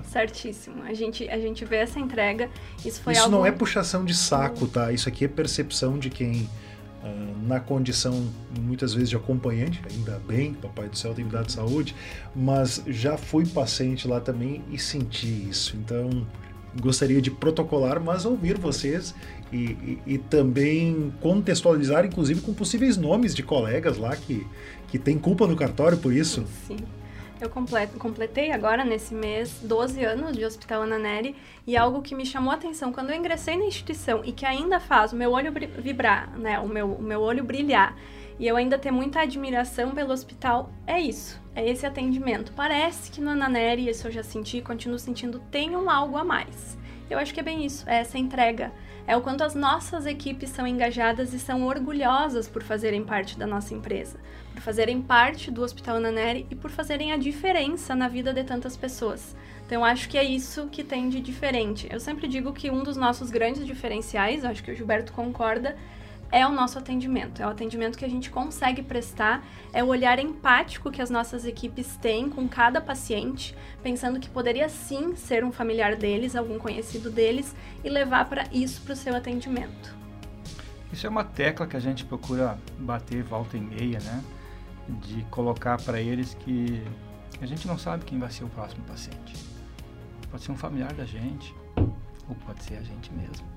Certíssimo. 0.05 0.83
A 0.83 0.93
gente, 0.93 1.29
a 1.29 1.39
gente 1.39 1.65
vê 1.65 1.77
essa 1.77 2.01
entrega. 2.01 2.51
Isso 2.85 3.01
foi 3.03 3.13
Isso 3.13 3.23
algo... 3.23 3.37
não 3.37 3.47
é 3.47 3.53
puxação 3.53 4.05
de 4.05 4.15
saco, 4.15 4.67
tá? 4.67 4.91
Isso 4.91 5.09
aqui 5.09 5.27
é 5.27 5.29
percepção 5.29 5.97
de 5.97 6.11
quem 6.11 6.49
na 7.47 7.61
condição 7.61 8.27
muitas 8.61 8.95
vezes 8.95 9.11
de 9.11 9.17
acompanhante, 9.17 9.81
ainda 9.91 10.19
bem, 10.27 10.55
Papai 10.55 10.89
do 10.89 10.97
Céu 10.97 11.13
tem 11.15 11.25
me 11.25 11.31
dado 11.31 11.51
saúde, 11.53 11.95
mas 12.35 12.83
já 12.87 13.17
fui 13.17 13.47
paciente 13.47 14.09
lá 14.09 14.21
também 14.21 14.63
e 14.71 14.79
senti 14.79 15.49
isso. 15.49 15.77
Então 15.77 16.27
gostaria 16.81 17.21
de 17.21 17.31
protocolar, 17.31 18.03
mas 18.03 18.25
ouvir 18.25 18.59
vocês 18.59 19.15
e, 19.53 19.57
e, 19.57 19.99
e 20.07 20.19
também 20.19 21.13
contextualizar, 21.21 22.05
inclusive 22.05 22.41
com 22.41 22.53
possíveis 22.53 22.97
nomes 22.97 23.35
de 23.35 23.43
colegas 23.43 23.99
lá 23.99 24.17
que, 24.17 24.47
que 24.89 24.99
têm 24.99 25.19
culpa 25.19 25.47
no 25.47 25.55
cartório 25.55 25.99
por 25.99 26.13
isso. 26.13 26.45
Sim. 26.67 26.77
Eu 27.41 27.51
completei 27.99 28.53
agora, 28.53 28.85
nesse 28.85 29.13
mês, 29.13 29.59
12 29.63 30.05
anos 30.05 30.37
de 30.37 30.45
Hospital 30.45 30.83
Ananeri 30.83 31.35
e 31.67 31.77
algo 31.77 32.01
que 32.01 32.15
me 32.15 32.25
chamou 32.25 32.53
a 32.53 32.55
atenção 32.55 32.93
quando 32.93 33.11
eu 33.11 33.17
ingressei 33.17 33.57
na 33.57 33.65
instituição 33.65 34.23
e 34.25 34.33
que 34.33 34.47
ainda 34.47 34.79
faz 34.79 35.13
o 35.13 35.17
meu 35.17 35.33
olho 35.33 35.53
vibrar, 35.53 36.31
né, 36.39 36.59
o 36.61 36.69
meu, 36.69 36.93
o 36.93 37.03
meu 37.03 37.21
olho 37.21 37.43
brilhar 37.43 37.97
e 38.39 38.47
eu 38.47 38.57
ainda 38.57 38.79
ter 38.79 38.91
muita 38.91 39.21
admiração 39.21 39.93
pelo 39.93 40.13
hospital, 40.13 40.71
é 40.87 41.01
isso, 41.01 41.41
é 41.55 41.69
esse 41.69 41.87
atendimento. 41.87 42.53
Parece 42.53 43.11
que 43.11 43.21
no 43.21 43.31
Ananeri, 43.31 43.89
isso 43.89 44.09
eu 44.09 44.13
já 44.13 44.23
senti, 44.23 44.61
continuo 44.61 44.99
sentindo, 44.99 45.39
tem 45.51 45.77
um 45.77 45.89
algo 45.89 46.17
a 46.17 46.25
mais. 46.25 46.77
Eu 47.09 47.19
acho 47.19 47.33
que 47.33 47.41
é 47.41 47.43
bem 47.43 47.65
isso, 47.65 47.89
é 47.89 47.97
essa 47.97 48.19
entrega. 48.19 48.73
É 49.07 49.15
o 49.17 49.21
quanto 49.21 49.45
as 49.45 49.55
nossas 49.55 50.07
equipes 50.07 50.49
são 50.49 50.67
engajadas 50.67 51.35
e 51.35 51.39
são 51.39 51.67
orgulhosas 51.67 52.49
por 52.49 52.63
fazerem 52.63 53.05
parte 53.05 53.39
da 53.39 53.47
nossa 53.47 53.75
empresa, 53.75 54.19
por 54.55 54.63
fazerem 54.63 55.03
parte 55.03 55.51
do 55.51 55.63
Hospital 55.63 56.01
Naneri 56.01 56.47
e 56.51 56.55
por 56.55 56.71
fazerem 56.71 57.13
a 57.13 57.19
diferença 57.19 57.95
na 57.95 58.09
vida 58.09 58.33
de 58.33 58.43
tantas 58.43 58.77
pessoas. 58.77 59.37
Então, 59.67 59.85
acho 59.85 60.09
que 60.09 60.17
é 60.17 60.25
isso 60.25 60.69
que 60.71 60.83
tem 60.83 61.09
de 61.09 61.21
diferente. 61.21 61.87
Eu 61.91 62.01
sempre 62.01 62.27
digo 62.27 62.53
que 62.53 62.71
um 62.71 62.83
dos 62.83 62.97
nossos 62.97 63.31
grandes 63.31 63.67
diferenciais, 63.67 64.45
acho 64.45 64.63
que 64.63 64.71
o 64.71 64.75
Gilberto 64.75 65.13
concorda, 65.13 65.77
é 66.35 66.45
o 66.45 66.51
nosso 66.51 66.81
atendimento. 66.81 67.41
É 67.41 67.47
o 67.47 67.51
atendimento 67.51 67.97
que 67.97 68.05
a 68.05 68.11
gente 68.11 68.29
consegue 68.29 68.83
prestar, 68.83 69.47
é 69.73 69.85
o 69.85 69.87
olhar 69.87 70.19
empático 70.19 70.91
que 70.91 71.01
as 71.01 71.09
nossas 71.09 71.47
equipes 71.47 71.97
têm 71.97 72.29
com 72.29 72.49
cada 72.49 72.81
paciente, 72.81 73.57
pensando 73.85 74.19
que 74.19 74.29
poderia 74.29 74.69
sim 74.69 75.15
ser 75.15 75.45
um 75.45 75.53
familiar 75.53 75.95
deles, 75.95 76.35
algum 76.35 76.59
conhecido 76.59 77.09
deles, 77.09 77.55
e 77.85 77.89
levar 77.89 78.29
para 78.29 78.49
isso 78.53 78.83
para 78.83 78.95
o 78.95 78.97
seu 78.97 79.15
atendimento. 79.15 79.97
Isso 80.93 81.07
é 81.07 81.11
uma 81.11 81.23
tecla 81.23 81.69
que 81.69 81.77
a 81.77 81.81
gente 81.81 82.05
procura 82.05 82.59
bater 82.81 83.23
volta 83.23 83.57
e 83.57 83.61
meia, 83.61 84.01
né? 84.01 84.25
De 84.89 85.23
colocar 85.31 85.81
para 85.81 86.01
eles 86.01 86.35
que 86.35 86.83
a 87.41 87.47
gente 87.47 87.65
não 87.69 87.79
sabe 87.79 88.05
quem 88.05 88.19
vai 88.19 88.31
ser 88.33 88.43
o 88.43 88.49
próximo 88.49 88.83
paciente. 88.87 89.37
Pode 90.33 90.43
ser 90.43 90.51
um 90.51 90.57
familiar 90.57 90.93
da 90.95 91.05
gente, 91.05 91.55
ou 92.29 92.35
pode 92.45 92.65
ser 92.65 92.75
a 92.75 92.83
gente 92.83 93.13
mesmo. 93.13 93.54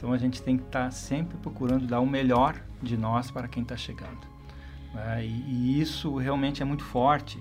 Então 0.00 0.14
a 0.14 0.16
gente 0.16 0.40
tem 0.40 0.56
que 0.56 0.64
estar 0.64 0.84
tá 0.84 0.90
sempre 0.90 1.36
procurando 1.36 1.86
dar 1.86 2.00
o 2.00 2.06
melhor 2.06 2.56
de 2.82 2.96
nós 2.96 3.30
para 3.30 3.46
quem 3.46 3.62
está 3.62 3.76
chegando. 3.76 4.26
É, 4.96 5.22
e, 5.22 5.28
e, 5.28 5.80
isso 5.80 6.16
realmente 6.16 6.62
é 6.62 6.64
muito 6.64 6.82
forte. 6.82 7.38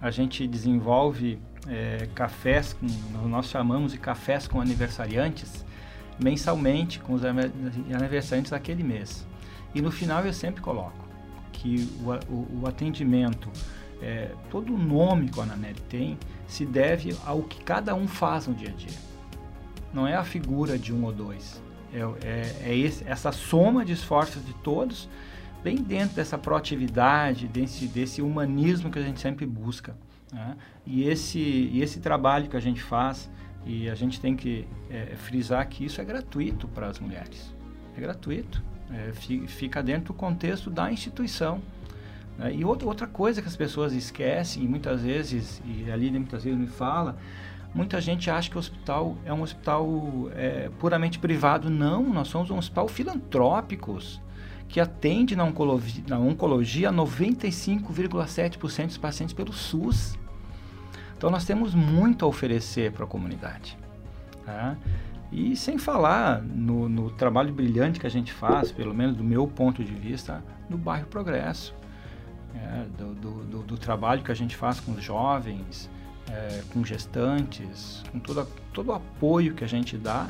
A 0.00 0.10
gente 0.10 0.48
desenvolve 0.48 1.38
é, 1.66 2.08
cafés, 2.14 2.72
com, 2.72 2.86
nós 3.28 3.50
chamamos 3.50 3.92
de 3.92 3.98
cafés 3.98 4.48
com 4.48 4.58
aniversariantes, 4.58 5.66
mensalmente 6.18 6.98
com 6.98 7.12
os 7.12 7.22
aniversariantes 7.26 8.52
daquele 8.52 8.82
mês. 8.82 9.26
E 9.74 9.82
no 9.82 9.90
final 9.90 10.24
eu 10.24 10.32
sempre 10.32 10.62
coloco 10.62 11.06
que 11.52 11.86
o, 12.02 12.32
o, 12.32 12.62
o 12.62 12.66
atendimento, 12.66 13.50
é, 14.00 14.30
todo 14.48 14.74
o 14.74 14.78
nome 14.78 15.28
que 15.28 15.38
a 15.38 15.42
Ananelli 15.42 15.80
tem, 15.90 16.18
se 16.46 16.64
deve 16.64 17.14
ao 17.26 17.42
que 17.42 17.62
cada 17.62 17.94
um 17.94 18.08
faz 18.08 18.46
no 18.46 18.54
dia 18.54 18.70
a 18.70 18.72
dia. 18.72 18.96
Não 19.92 20.06
é 20.06 20.14
a 20.14 20.24
figura 20.24 20.78
de 20.78 20.90
um 20.90 21.04
ou 21.04 21.12
dois 21.12 21.67
é, 21.92 22.26
é, 22.26 22.70
é 22.70 22.76
esse, 22.76 23.04
essa 23.06 23.32
soma 23.32 23.84
de 23.84 23.92
esforços 23.92 24.44
de 24.44 24.52
todos, 24.54 25.08
bem 25.62 25.76
dentro 25.76 26.16
dessa 26.16 26.38
proatividade, 26.38 27.48
desse, 27.48 27.86
desse 27.86 28.22
humanismo 28.22 28.90
que 28.90 28.98
a 28.98 29.02
gente 29.02 29.20
sempre 29.20 29.46
busca. 29.46 29.96
Né? 30.32 30.56
E, 30.86 31.04
esse, 31.04 31.38
e 31.38 31.82
esse 31.82 32.00
trabalho 32.00 32.48
que 32.48 32.56
a 32.56 32.60
gente 32.60 32.82
faz, 32.82 33.30
e 33.64 33.88
a 33.88 33.94
gente 33.94 34.20
tem 34.20 34.36
que 34.36 34.66
é, 34.88 35.14
frisar 35.16 35.66
que 35.68 35.84
isso 35.84 36.00
é 36.00 36.04
gratuito 36.04 36.68
para 36.68 36.86
as 36.86 36.98
mulheres. 36.98 37.54
É 37.96 38.00
gratuito. 38.00 38.62
É, 38.90 39.12
fica 39.12 39.82
dentro 39.82 40.12
do 40.12 40.14
contexto 40.14 40.70
da 40.70 40.90
instituição. 40.90 41.60
Né? 42.38 42.54
E 42.54 42.64
outra, 42.64 42.88
outra 42.88 43.06
coisa 43.06 43.42
que 43.42 43.48
as 43.48 43.56
pessoas 43.56 43.92
esquecem, 43.92 44.64
e 44.64 44.68
muitas 44.68 45.02
vezes, 45.02 45.60
e 45.66 45.90
ali 45.90 46.10
muitas 46.10 46.44
vezes 46.44 46.58
me 46.58 46.66
fala, 46.66 47.18
Muita 47.74 48.00
gente 48.00 48.30
acha 48.30 48.48
que 48.50 48.56
o 48.56 48.58
hospital 48.58 49.16
é 49.24 49.32
um 49.32 49.42
hospital 49.42 49.86
é, 50.34 50.70
puramente 50.78 51.18
privado. 51.18 51.68
Não, 51.68 52.02
nós 52.02 52.28
somos 52.28 52.50
um 52.50 52.58
hospital 52.58 52.88
filantrópico 52.88 53.98
que 54.68 54.80
atende 54.80 55.34
na 55.34 55.44
oncologia, 55.44 56.04
na 56.06 56.18
oncologia 56.18 56.92
95,7% 56.92 58.86
dos 58.86 58.98
pacientes 58.98 59.34
pelo 59.34 59.52
SUS. 59.52 60.18
Então 61.16 61.30
nós 61.30 61.44
temos 61.44 61.74
muito 61.74 62.24
a 62.24 62.28
oferecer 62.28 62.92
para 62.92 63.04
a 63.04 63.06
comunidade. 63.06 63.76
Tá? 64.44 64.76
E 65.30 65.54
sem 65.56 65.78
falar 65.78 66.40
no, 66.42 66.88
no, 66.88 67.10
trabalho 67.10 67.52
brilhante 67.52 68.00
que 68.00 68.06
a 68.06 68.10
gente 68.10 68.32
faz, 68.32 68.72
pelo 68.72 68.94
menos 68.94 69.16
do 69.16 69.24
meu 69.24 69.46
ponto 69.46 69.84
de 69.84 69.92
vista, 69.92 70.42
no 70.70 70.78
bairro 70.78 71.06
Progresso. 71.06 71.74
É, 72.54 72.86
do, 72.96 73.14
do, 73.14 73.62
do, 73.62 73.76
trabalho 73.76 74.22
que 74.22 74.32
a 74.32 74.34
gente 74.34 74.56
faz 74.56 74.80
com 74.80 74.92
os 74.92 75.04
jovens, 75.04 75.90
é, 76.30 76.62
com 76.72 76.84
gestantes, 76.84 78.02
com 78.12 78.18
todo, 78.18 78.46
o 78.88 78.92
apoio 78.92 79.54
que 79.54 79.64
a 79.64 79.66
gente 79.66 79.96
dá 79.96 80.28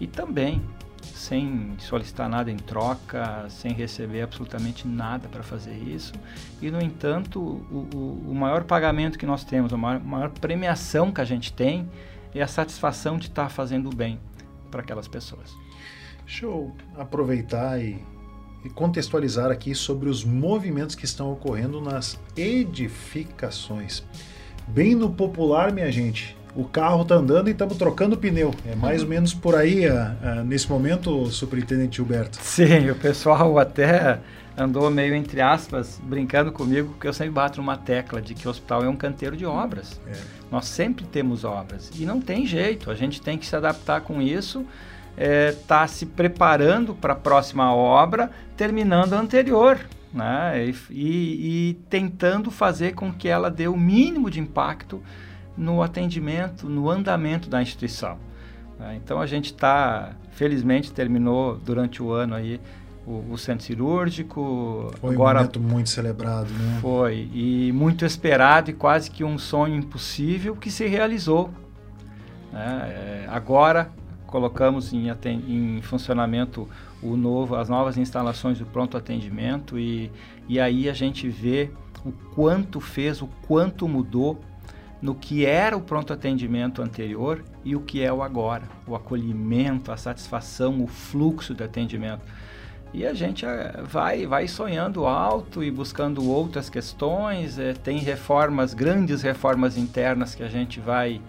e 0.00 0.06
também 0.06 0.62
sem 1.02 1.74
solicitar 1.78 2.28
nada 2.28 2.50
em 2.50 2.56
troca, 2.56 3.46
sem 3.48 3.72
receber 3.72 4.22
absolutamente 4.22 4.86
nada 4.86 5.28
para 5.28 5.42
fazer 5.42 5.74
isso. 5.74 6.12
E, 6.60 6.70
no 6.70 6.80
entanto, 6.80 7.40
o, 7.40 7.88
o, 7.94 8.30
o, 8.30 8.34
maior 8.34 8.64
pagamento 8.64 9.18
que 9.18 9.26
nós 9.26 9.44
temos, 9.44 9.72
a 9.72 9.76
maior, 9.76 10.00
maior 10.00 10.30
premiação 10.30 11.12
que 11.12 11.20
a 11.20 11.24
gente 11.24 11.52
tem 11.52 11.88
é 12.34 12.42
a 12.42 12.48
satisfação 12.48 13.16
de 13.16 13.28
estar 13.28 13.44
tá 13.44 13.48
fazendo 13.48 13.90
o 13.90 13.94
bem 13.94 14.18
para 14.70 14.80
aquelas 14.80 15.08
pessoas. 15.08 15.56
Deixa 16.24 16.44
eu 16.44 16.74
aproveitar 16.96 17.80
e 17.80 18.04
contextualizar 18.74 19.50
aqui 19.50 19.74
sobre 19.74 20.08
os 20.08 20.24
movimentos 20.24 20.94
que 20.94 21.04
estão 21.04 21.32
ocorrendo 21.32 21.80
nas 21.80 22.18
edificações. 22.36 24.04
Bem 24.68 24.94
no 24.94 25.10
popular, 25.10 25.72
minha 25.72 25.90
gente, 25.90 26.36
o 26.54 26.62
carro 26.62 27.02
está 27.02 27.14
andando 27.14 27.48
e 27.48 27.52
estamos 27.52 27.76
trocando 27.76 28.18
pneu. 28.18 28.54
É 28.66 28.74
mais 28.74 29.02
ou 29.02 29.08
menos 29.08 29.32
por 29.32 29.54
aí 29.54 29.88
a, 29.88 30.14
a, 30.22 30.34
nesse 30.44 30.68
momento, 30.68 31.26
superintendente 31.26 31.96
Gilberto. 31.96 32.38
Sim, 32.42 32.90
o 32.90 32.94
pessoal 32.94 33.58
até 33.58 34.20
andou 34.56 34.90
meio 34.90 35.14
entre 35.14 35.40
aspas 35.40 35.98
brincando 36.02 36.52
comigo, 36.52 36.90
porque 36.90 37.08
eu 37.08 37.12
sempre 37.14 37.32
bato 37.32 37.60
numa 37.60 37.78
tecla 37.78 38.20
de 38.20 38.34
que 38.34 38.46
o 38.46 38.50
hospital 38.50 38.84
é 38.84 38.88
um 38.88 38.96
canteiro 38.96 39.36
de 39.36 39.46
obras. 39.46 39.98
É. 40.06 40.12
Nós 40.50 40.66
sempre 40.66 41.06
temos 41.06 41.44
obras 41.44 41.90
e 41.98 42.04
não 42.04 42.20
tem 42.20 42.44
jeito, 42.44 42.90
a 42.90 42.94
gente 42.94 43.22
tem 43.22 43.38
que 43.38 43.46
se 43.46 43.56
adaptar 43.56 44.02
com 44.02 44.20
isso, 44.20 44.66
está 45.16 45.24
é, 45.24 45.52
tá 45.66 45.86
se 45.86 46.04
preparando 46.04 46.94
para 46.94 47.14
a 47.14 47.16
próxima 47.16 47.74
obra, 47.74 48.30
terminando 48.56 49.14
a 49.14 49.18
anterior. 49.18 49.80
Né? 50.12 50.72
E, 50.90 51.70
e, 51.70 51.74
tentando 51.90 52.50
fazer 52.50 52.94
com 52.94 53.12
que 53.12 53.28
ela 53.28 53.50
dê 53.50 53.68
o 53.68 53.76
mínimo 53.76 54.30
de 54.30 54.40
impacto 54.40 55.02
no 55.56 55.82
atendimento, 55.82 56.68
no 56.68 56.88
andamento 56.88 57.48
da 57.48 57.60
instituição. 57.60 58.16
Né? 58.78 58.98
Então 59.02 59.20
a 59.20 59.26
gente 59.26 59.46
está, 59.46 60.12
felizmente, 60.32 60.92
terminou 60.92 61.56
durante 61.56 62.02
o 62.02 62.10
ano 62.12 62.34
aí 62.34 62.60
o, 63.06 63.32
o 63.32 63.38
centro 63.38 63.64
cirúrgico. 63.64 64.92
Foi 65.00 65.14
agora, 65.14 65.38
um 65.38 65.42
momento 65.42 65.60
muito 65.60 65.90
celebrado, 65.90 66.48
né? 66.50 66.78
Foi, 66.80 67.28
e 67.32 67.72
muito 67.72 68.04
esperado 68.04 68.70
e 68.70 68.74
quase 68.74 69.10
que 69.10 69.24
um 69.24 69.38
sonho 69.38 69.76
impossível 69.76 70.54
que 70.54 70.70
se 70.70 70.86
realizou. 70.86 71.50
Né? 72.52 73.24
É, 73.24 73.26
agora 73.28 73.90
colocamos 74.28 74.92
em, 74.92 75.08
em 75.48 75.82
funcionamento 75.82 76.68
o 77.02 77.16
novo, 77.16 77.56
as 77.56 77.68
novas 77.68 77.96
instalações 77.96 78.58
do 78.58 78.66
pronto 78.66 78.96
atendimento 78.96 79.78
e, 79.78 80.12
e 80.46 80.60
aí 80.60 80.88
a 80.88 80.92
gente 80.92 81.28
vê 81.28 81.70
o 82.04 82.12
quanto 82.34 82.78
fez, 82.78 83.22
o 83.22 83.26
quanto 83.46 83.88
mudou 83.88 84.38
no 85.00 85.14
que 85.14 85.46
era 85.46 85.76
o 85.76 85.80
pronto 85.80 86.12
atendimento 86.12 86.82
anterior 86.82 87.42
e 87.64 87.74
o 87.74 87.80
que 87.80 88.02
é 88.02 88.12
o 88.12 88.22
agora, 88.22 88.64
o 88.86 88.94
acolhimento, 88.94 89.90
a 89.90 89.96
satisfação, 89.96 90.82
o 90.82 90.86
fluxo 90.86 91.54
de 91.54 91.64
atendimento. 91.64 92.22
E 92.92 93.06
a 93.06 93.14
gente 93.14 93.46
eh, 93.46 93.82
vai, 93.84 94.26
vai 94.26 94.48
sonhando 94.48 95.06
alto 95.06 95.62
e 95.62 95.70
buscando 95.70 96.26
outras 96.26 96.70
questões. 96.70 97.58
É, 97.58 97.74
tem 97.74 97.98
reformas, 97.98 98.72
grandes 98.74 99.22
reformas 99.22 99.76
internas 99.76 100.34
que 100.34 100.42
a 100.42 100.48
gente 100.48 100.80
vai 100.80 101.20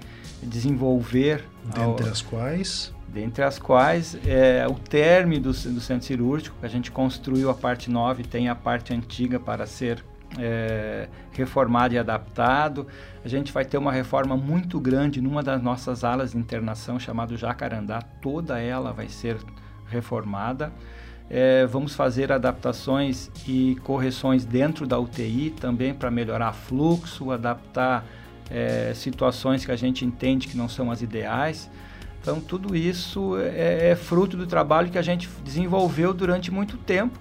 desenvolver. 0.44 1.44
Dentre 1.66 2.06
ao, 2.06 2.12
as 2.12 2.22
quais? 2.22 2.94
Dentre 3.08 3.44
as 3.44 3.58
quais 3.58 4.18
é 4.26 4.68
o 4.68 4.76
término 4.76 5.44
do, 5.44 5.52
do 5.52 5.82
centro 5.82 6.06
cirúrgico, 6.06 6.56
a 6.62 6.68
gente 6.68 6.92
construiu 6.92 7.50
a 7.50 7.54
parte 7.54 7.90
nova 7.90 8.22
e 8.22 8.24
tem 8.24 8.50
a 8.50 8.56
parte 8.56 8.94
antiga 8.94 9.40
para 9.40 9.66
ser 9.66 10.04
é, 10.38 11.08
reformado 11.32 11.94
e 11.94 11.98
adaptado. 11.98 12.88
A 13.24 13.28
gente 13.28 13.52
vai 13.52 13.66
ter 13.66 13.78
uma 13.78 13.92
reforma 13.92 14.38
muito 14.38 14.80
grande 14.80 15.22
numa 15.22 15.42
das 15.42 15.62
nossas 15.62 16.04
alas 16.04 16.32
de 16.32 16.38
internação, 16.38 17.00
chamada 17.00 17.36
Jacarandá. 17.36 18.02
Toda 18.22 18.60
ela 18.60 18.92
vai 18.92 19.10
ser 19.10 19.38
reformada. 19.88 20.72
É, 21.30 21.66
vamos 21.68 21.94
fazer 21.94 22.32
adaptações 22.32 23.30
e 23.48 23.76
correções 23.84 24.46
dentro 24.46 24.88
da 24.88 25.00
UTI 25.00 25.52
também 25.52 25.94
para 25.94 26.10
melhorar 26.10 26.54
fluxo, 26.54 27.32
adaptar 27.32 28.04
é, 28.50 28.94
situações 28.96 29.66
que 29.66 29.72
a 29.72 29.76
gente 29.76 30.06
entende 30.06 30.48
que 30.48 30.58
não 30.58 30.70
são 30.70 30.92
as 30.92 31.02
ideais. 31.02 31.70
Então, 32.22 32.42
tudo 32.42 32.76
isso 32.76 33.38
é, 33.38 33.92
é 33.92 33.96
fruto 33.96 34.36
do 34.36 34.46
trabalho 34.46 34.90
que 34.90 34.98
a 34.98 35.02
gente 35.02 35.30
desenvolveu 35.44 36.14
durante 36.14 36.52
muito 36.52 36.78
tempo 36.78 37.20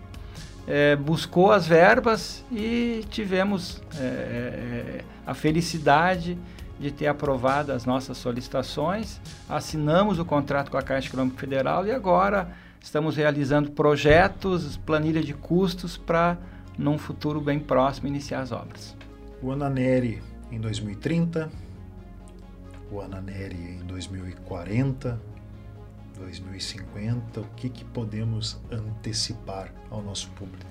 é, 0.68 0.94
buscou 0.94 1.50
as 1.50 1.66
verbas 1.66 2.44
e 2.52 3.02
tivemos 3.08 3.80
é, 3.96 4.02
é, 4.02 5.04
a 5.26 5.32
felicidade 5.32 6.38
de 6.78 6.92
ter 6.92 7.06
aprovado 7.06 7.72
as 7.72 7.86
nossas 7.86 8.18
solicitações, 8.18 9.18
assinamos 9.48 10.18
o 10.18 10.24
contrato 10.24 10.70
com 10.70 10.76
a 10.76 10.82
Caixa 10.82 11.08
Econômica 11.08 11.38
Federal 11.38 11.86
e 11.86 11.90
agora 11.90 12.50
estamos 12.80 13.16
realizando 13.16 13.70
projetos, 13.70 14.76
planilha 14.76 15.22
de 15.22 15.32
custos 15.32 15.96
para, 15.96 16.36
num 16.76 16.98
futuro 16.98 17.40
bem 17.40 17.58
próximo, 17.58 18.06
iniciar 18.06 18.40
as 18.40 18.52
obras. 18.52 18.94
O 19.42 19.50
Ananeri 19.50 20.22
em 20.50 20.60
2030, 20.60 21.50
o 22.90 23.00
Ananeri 23.00 23.78
em 23.80 23.86
2040, 23.86 25.20
2050? 26.18 27.40
O 27.40 27.44
que, 27.56 27.68
que 27.68 27.84
podemos 27.84 28.60
antecipar 28.70 29.72
ao 29.90 30.02
nosso 30.02 30.28
público? 30.30 30.66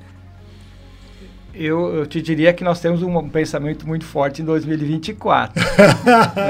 Eu, 1.53 1.95
eu, 1.95 2.05
te 2.05 2.21
diria 2.21 2.53
que 2.53 2.63
nós 2.63 2.79
temos 2.79 3.01
um 3.01 3.29
pensamento 3.29 3.87
muito 3.87 4.05
forte 4.05 4.41
em 4.41 4.45
2024. 4.45 5.59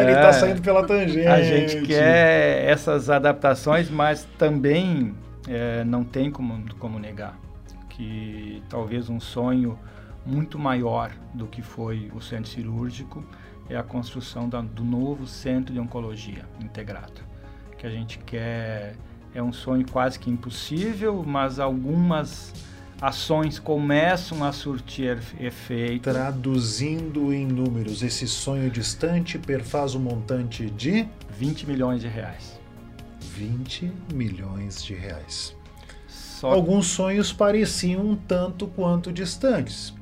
Ele 0.01 0.11
está 0.11 0.27
é, 0.27 0.33
saindo 0.33 0.61
pela 0.61 0.85
tangente. 0.85 1.27
A 1.27 1.41
gente 1.41 1.81
quer 1.83 2.65
essas 2.65 3.09
adaptações, 3.09 3.89
mas 3.89 4.27
também 4.37 5.13
é, 5.47 5.83
não 5.85 6.03
tem 6.03 6.29
como, 6.29 6.61
como 6.77 6.99
negar 6.99 7.39
que 7.97 8.61
talvez 8.69 9.09
um 9.09 9.19
sonho 9.19 9.77
muito 10.27 10.59
maior 10.59 11.11
do 11.33 11.47
que 11.47 11.61
foi 11.61 12.11
o 12.13 12.21
centro 12.21 12.51
cirúrgico 12.51 13.23
é 13.69 13.75
a 13.75 13.83
construção 13.83 14.47
da, 14.47 14.61
do 14.61 14.83
novo 14.83 15.25
centro 15.25 15.73
de 15.73 15.79
oncologia 15.79 16.45
integrado 16.61 17.27
que 17.77 17.85
a 17.85 17.89
gente 17.89 18.17
quer 18.19 18.95
é 19.33 19.41
um 19.41 19.53
sonho 19.53 19.85
quase 19.89 20.17
que 20.17 20.29
impossível, 20.29 21.23
mas 21.25 21.59
algumas 21.59 22.53
ações 22.99 23.59
começam 23.59 24.43
a 24.43 24.51
surtir 24.51 25.19
efeito. 25.39 26.03
Traduzindo 26.03 27.31
em 27.31 27.45
números, 27.45 28.01
esse 28.01 28.27
sonho 28.27 28.71
distante 28.71 29.37
perfaz 29.37 29.93
um 29.93 29.99
montante 29.99 30.69
de 30.71 31.07
20 31.37 31.67
milhões 31.67 32.01
de 32.01 32.07
reais. 32.07 32.59
20 33.21 33.91
milhões 34.11 34.83
de 34.83 34.95
reais. 34.95 35.55
Só... 36.07 36.51
Alguns 36.51 36.87
sonhos 36.87 37.31
pareciam 37.31 38.01
um 38.09 38.15
tanto 38.15 38.65
quanto 38.67 39.11
distantes, 39.11 39.93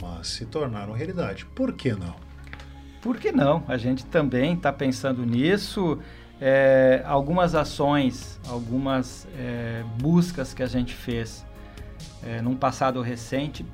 mas 0.00 0.28
se 0.28 0.46
tornaram 0.46 0.92
realidade. 0.92 1.44
Por 1.46 1.72
que 1.72 1.92
não? 1.92 2.14
Por 3.00 3.18
que 3.18 3.32
não? 3.32 3.64
A 3.66 3.76
gente 3.76 4.04
também 4.06 4.54
está 4.54 4.72
pensando 4.72 5.24
nisso 5.24 5.98
é, 6.40 7.02
algumas 7.06 7.54
ações, 7.54 8.40
algumas 8.48 9.26
é, 9.36 9.84
buscas 10.00 10.54
que 10.54 10.62
a 10.62 10.66
gente 10.66 10.94
fez 10.94 11.44
é, 12.22 12.40
num 12.40 12.56
passado 12.56 13.00
recente 13.02 13.64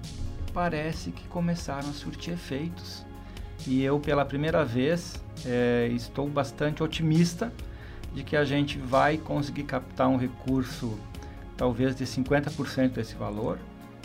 parece 0.53 1.11
que 1.11 1.27
começaram 1.29 1.89
a 1.89 1.93
surtir 1.93 2.35
efeitos. 2.35 3.05
E 3.67 3.83
eu, 3.83 4.01
pela 4.01 4.25
primeira 4.25 4.65
vez, 4.65 5.23
é, 5.45 5.89
estou 5.93 6.29
bastante 6.29 6.83
otimista 6.83 7.53
de 8.15 8.23
que 8.23 8.37
a 8.37 8.45
gente 8.45 8.79
vai 8.79 9.19
conseguir 9.19 9.65
captar 9.65 10.09
um 10.09 10.17
recurso 10.17 10.99
talvez 11.57 11.95
de 11.95 12.05
50% 12.05 12.93
desse 12.93 13.15
valor, 13.15 13.59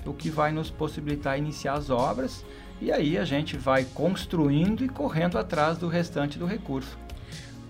o 0.06 0.14
que 0.14 0.30
vai 0.30 0.52
nos 0.52 0.70
possibilitar 0.70 1.38
iniciar 1.38 1.74
as 1.74 1.90
obras 1.90 2.44
e 2.82 2.92
aí 2.92 3.18
a 3.18 3.24
gente 3.24 3.56
vai 3.58 3.86
construindo 3.86 4.84
e 4.84 4.90
correndo 4.90 5.38
atrás 5.38 5.78
do 5.78 5.88
restante 5.88 6.40
do 6.40 6.46
recurso. 6.46 6.98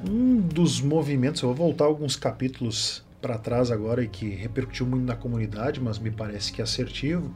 Um 0.09 0.39
dos 0.39 0.81
movimentos, 0.81 1.41
eu 1.41 1.49
vou 1.49 1.67
voltar 1.67 1.85
alguns 1.85 2.15
capítulos 2.15 3.03
para 3.21 3.37
trás 3.37 3.69
agora 3.69 4.03
e 4.03 4.07
que 4.07 4.29
repercutiu 4.29 4.87
muito 4.87 5.05
na 5.05 5.15
comunidade, 5.15 5.79
mas 5.79 5.99
me 5.99 6.09
parece 6.09 6.51
que 6.51 6.61
é 6.61 6.63
assertivo, 6.63 7.31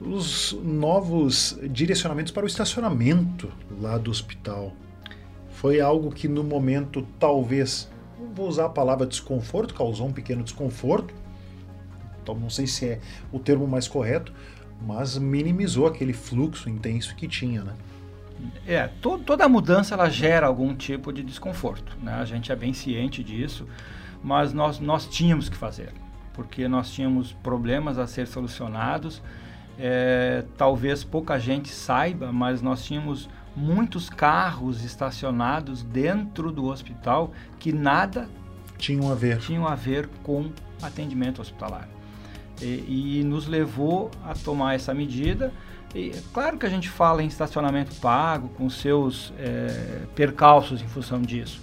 os 0.00 0.52
novos 0.62 1.58
direcionamentos 1.70 2.32
para 2.32 2.44
o 2.44 2.46
estacionamento 2.46 3.50
lá 3.80 3.96
do 3.96 4.10
hospital. 4.10 4.74
Foi 5.52 5.80
algo 5.80 6.10
que 6.10 6.28
no 6.28 6.44
momento 6.44 7.06
talvez, 7.18 7.88
vou 8.34 8.48
usar 8.48 8.66
a 8.66 8.68
palavra 8.70 9.06
desconforto, 9.06 9.72
causou 9.74 10.08
um 10.08 10.12
pequeno 10.12 10.42
desconforto, 10.42 11.14
então 12.26 12.34
não 12.34 12.50
sei 12.50 12.66
se 12.66 12.84
é 12.86 13.00
o 13.30 13.38
termo 13.38 13.68
mais 13.68 13.86
correto, 13.86 14.32
mas 14.84 15.16
minimizou 15.16 15.86
aquele 15.86 16.12
fluxo 16.12 16.68
intenso 16.68 17.14
que 17.14 17.28
tinha, 17.28 17.62
né? 17.62 17.72
É, 18.66 18.88
to, 19.00 19.18
toda 19.18 19.48
mudança 19.48 19.94
ela 19.94 20.10
gera 20.10 20.46
algum 20.46 20.74
tipo 20.74 21.12
de 21.12 21.22
desconforto, 21.22 21.96
né? 22.02 22.14
A 22.14 22.24
gente 22.24 22.50
é 22.50 22.56
bem 22.56 22.74
ciente 22.74 23.22
disso, 23.22 23.66
mas 24.22 24.52
nós, 24.52 24.80
nós 24.80 25.06
tínhamos 25.06 25.48
que 25.48 25.56
fazer, 25.56 25.92
porque 26.34 26.66
nós 26.66 26.90
tínhamos 26.90 27.32
problemas 27.32 27.96
a 27.96 28.06
ser 28.08 28.26
solucionados. 28.26 29.22
É, 29.78 30.44
talvez 30.56 31.04
pouca 31.04 31.38
gente 31.38 31.68
saiba, 31.68 32.32
mas 32.32 32.60
nós 32.60 32.84
tínhamos 32.84 33.28
muitos 33.54 34.10
carros 34.10 34.84
estacionados 34.84 35.82
dentro 35.82 36.50
do 36.50 36.66
hospital 36.66 37.32
que 37.58 37.72
nada 37.72 38.28
tinham 38.76 39.10
a 39.10 39.14
ver, 39.14 39.38
tinham 39.38 39.66
a 39.66 39.74
ver 39.74 40.08
com 40.22 40.50
atendimento 40.82 41.40
hospitalar. 41.40 41.95
E, 42.60 43.20
e 43.20 43.24
nos 43.24 43.46
levou 43.46 44.10
a 44.24 44.34
tomar 44.34 44.74
essa 44.74 44.94
medida 44.94 45.52
e, 45.96 46.12
claro 46.32 46.58
que 46.58 46.66
a 46.66 46.68
gente 46.68 46.90
fala 46.90 47.22
em 47.22 47.26
estacionamento 47.26 47.94
pago, 47.96 48.48
com 48.50 48.68
seus 48.68 49.32
é, 49.38 50.02
percalços 50.14 50.82
em 50.82 50.86
função 50.86 51.22
disso, 51.22 51.60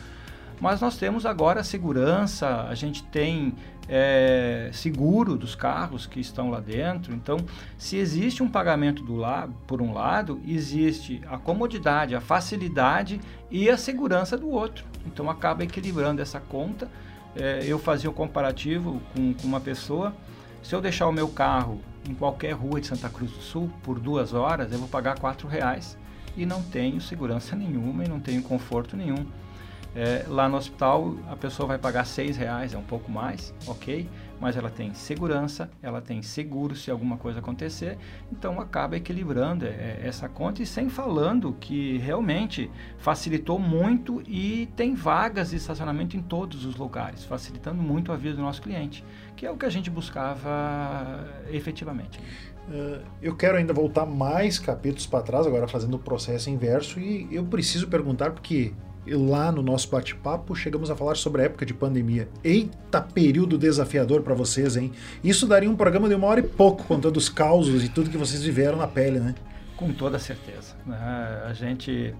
Mas 0.60 0.82
nós 0.82 0.98
temos 0.98 1.26
agora 1.26 1.64
segurança, 1.64 2.68
a 2.68 2.74
gente 2.74 3.04
tem 3.04 3.54
é, 3.88 4.70
seguro 4.72 5.36
dos 5.38 5.56
carros 5.56 6.08
que 6.08 6.20
estão 6.20 6.50
lá 6.50 6.60
dentro. 6.60 7.14
Então, 7.14 7.38
se 7.78 7.98
existe 7.98 8.42
um 8.42 8.50
pagamento 8.50 9.04
do 9.04 9.16
lado, 9.16 9.54
por 9.68 9.82
um 9.82 9.94
lado, 9.94 10.42
existe 10.48 11.22
a 11.30 11.38
comodidade, 11.38 12.16
a 12.16 12.22
facilidade 12.22 13.20
e 13.52 13.70
a 13.70 13.78
segurança 13.78 14.38
do 14.38 14.50
outro. 14.50 14.86
Então, 15.06 15.30
acaba 15.30 15.64
equilibrando 15.64 16.22
essa 16.22 16.40
conta. 16.40 16.90
É, 17.36 17.64
eu 17.68 17.78
fazia 17.78 18.10
o 18.10 18.14
um 18.14 18.16
comparativo 18.16 19.02
com, 19.14 19.34
com 19.34 19.48
uma 19.48 19.60
pessoa. 19.60 20.16
Se 20.64 20.74
eu 20.74 20.80
deixar 20.80 21.08
o 21.08 21.12
meu 21.12 21.28
carro 21.28 21.82
em 22.10 22.16
qualquer 22.16 22.54
rua 22.54 22.80
de 22.80 22.88
Santa 22.88 23.10
Cruz 23.10 23.32
do 23.32 23.42
Sul 23.42 23.70
por 23.84 24.00
duas 24.00 24.34
horas, 24.34 24.72
eu 24.72 24.80
vou 24.80 24.88
pagar 24.88 25.20
quatro 25.20 25.46
reais 25.46 25.98
e 26.38 26.46
não 26.46 26.64
tenho 26.64 27.02
segurança 27.02 27.54
nenhuma 27.54 28.06
e 28.06 28.08
não 28.08 28.20
tenho 28.20 28.42
conforto 28.42 28.96
nenhum. 28.96 29.26
É, 29.94 30.26
lá 30.28 30.48
no 30.48 30.56
hospital 30.56 31.16
a 31.30 31.36
pessoa 31.36 31.68
vai 31.68 31.78
pagar 31.78 32.06
seis 32.06 32.38
reais, 32.38 32.74
é 32.74 32.78
um 32.78 32.84
pouco 32.84 33.12
mais, 33.12 33.54
ok? 33.68 34.10
Mas 34.44 34.58
ela 34.58 34.70
tem 34.70 34.94
segurança, 34.94 35.70
ela 35.82 36.02
tem 36.02 36.22
seguro 36.22 36.76
se 36.76 36.92
alguma 36.92 37.16
coisa 37.16 37.40
acontecer, 37.40 37.98
então 38.30 38.60
acaba 38.60 38.98
equilibrando 38.98 39.66
é, 39.66 40.02
essa 40.04 40.28
conta 40.28 40.62
e 40.62 40.66
sem 40.66 40.90
falando 40.90 41.56
que 41.62 41.98
realmente 42.00 42.70
facilitou 42.98 43.58
muito 43.58 44.22
e 44.28 44.68
tem 44.76 44.96
vagas 44.96 45.52
de 45.52 45.56
estacionamento 45.56 46.18
em 46.18 46.22
todos 46.22 46.66
os 46.66 46.76
lugares, 46.76 47.24
facilitando 47.24 47.82
muito 47.82 48.12
a 48.12 48.18
vida 48.18 48.36
do 48.36 48.42
nosso 48.42 48.62
cliente, 48.62 49.02
que 49.34 49.46
é 49.46 49.50
o 49.50 49.56
que 49.56 49.66
a 49.66 49.70
gente 49.70 49.90
buscava 49.90 51.26
efetivamente. 51.50 52.20
Uh, 52.68 53.02
eu 53.22 53.38
quero 53.38 53.58
ainda 53.58 53.74
voltar 53.74 54.06
mais 54.06 54.60
capítulos 54.60 55.08
para 55.08 55.24
trás, 55.24 55.48
agora 55.48 55.70
fazendo 55.70 55.94
o 55.94 56.00
processo 56.00 56.50
inverso, 56.50 57.00
e 57.00 57.30
eu 57.32 57.46
preciso 57.46 57.88
perguntar 57.88 58.32
porque 58.32 58.74
lá 59.08 59.52
no 59.52 59.62
nosso 59.62 59.90
bate-papo 59.90 60.56
chegamos 60.56 60.90
a 60.90 60.96
falar 60.96 61.16
sobre 61.16 61.42
a 61.42 61.46
época 61.46 61.66
de 61.66 61.74
pandemia. 61.74 62.30
Eita, 62.44 63.02
período 63.02 63.58
desafiador 63.58 64.22
para 64.22 64.34
vocês, 64.34 64.78
hein? 64.78 64.92
Isso 65.24 65.46
daria 65.46 65.70
um 65.70 65.76
programa 65.76 66.08
de 66.08 66.16
uma 66.16 66.28
hora 66.28 66.40
e 66.40 66.44
pouco, 66.44 66.84
contando 66.84 67.18
os 67.18 67.30
causos 67.30 67.84
e 67.84 67.90
tudo 67.90 68.10
que 68.10 68.18
vocês 68.18 68.44
viveram 68.44 68.78
na 68.78 68.88
pele, 68.88 69.20
né? 69.20 69.36
Com 69.76 69.92
toda 69.92 70.18
certeza. 70.20 70.76
Né? 70.86 71.44
A 71.46 71.54
gente, 71.54 72.16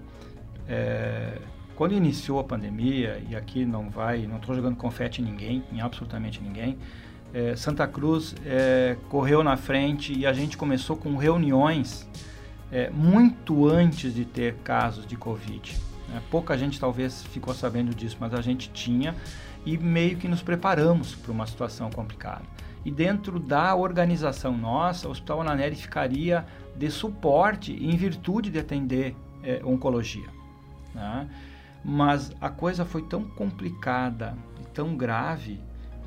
é, 0.68 1.38
quando 1.76 1.94
iniciou 1.94 2.40
a 2.40 2.44
pandemia, 2.44 3.22
e 3.30 3.36
aqui 3.36 3.66
não 3.66 3.90
vai, 3.90 4.28
não 4.28 4.38
estou 4.38 4.54
jogando 4.54 4.76
confete 4.76 5.22
em 5.22 5.26
ninguém, 5.26 5.64
em 5.72 5.80
absolutamente 5.80 6.42
ninguém, 6.42 6.78
é, 7.34 7.56
Santa 7.56 7.88
Cruz 7.88 8.36
é, 8.46 8.96
correu 9.10 9.44
na 9.44 9.58
frente 9.58 10.14
e 10.14 10.26
a 10.26 10.34
gente 10.34 10.56
começou 10.56 10.96
com 10.96 11.16
reuniões 11.18 12.08
é, 12.72 12.90
muito 12.92 13.68
antes 13.68 14.14
de 14.14 14.24
ter 14.24 14.56
casos 14.64 15.06
de 15.06 15.16
Covid. 15.16 15.76
É, 16.14 16.20
pouca 16.30 16.58
gente 16.58 16.80
talvez 16.80 17.24
ficou 17.24 17.54
sabendo 17.54 17.94
disso, 17.94 18.18
mas 18.20 18.34
a 18.34 18.42
gente 18.42 18.70
tinha 18.70 19.16
e 19.66 19.78
meio 19.78 20.18
que 20.18 20.28
nos 20.28 20.42
preparamos 20.42 21.16
para 21.16 21.32
uma 21.32 21.48
situação 21.48 21.90
complicada. 21.90 22.44
E 22.86 22.92
dentro 22.92 23.40
da 23.40 23.76
organização 23.76 24.56
nossa, 24.56 25.08
o 25.08 25.12
Hospital 25.12 25.42
Ananeri 25.42 25.76
ficaria 25.76 26.46
de 26.76 26.92
suporte 26.92 27.72
em 27.74 27.96
virtude 27.96 28.50
de 28.50 28.60
atender 28.60 29.16
é, 29.42 29.62
oncologia. 29.64 30.28
Né? 30.94 31.28
Mas 31.84 32.32
a 32.40 32.50
coisa 32.50 32.86
foi 32.86 33.02
tão 33.04 33.24
complicada 33.24 34.38
e 34.62 34.66
tão 34.68 34.96
grave 34.96 35.60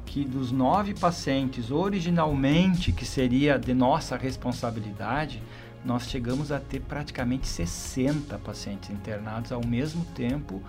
que 0.05 0.25
dos 0.25 0.53
nove 0.53 0.95
pacientes 0.95 1.71
originalmente 1.71 2.93
que 2.93 3.05
seria 3.05 3.59
de 3.59 3.75
nossa 3.75 4.17
responsabilidade, 4.17 5.43
nós 5.85 6.09
chegamos 6.09 6.51
a 6.51 6.59
ter 6.59 6.81
praticamente 6.81 7.47
60 7.47 8.39
pacientes 8.39 8.91
internados 8.91 9.53
ao 9.53 9.65
mesmo 9.65 10.05
tempo 10.15 10.63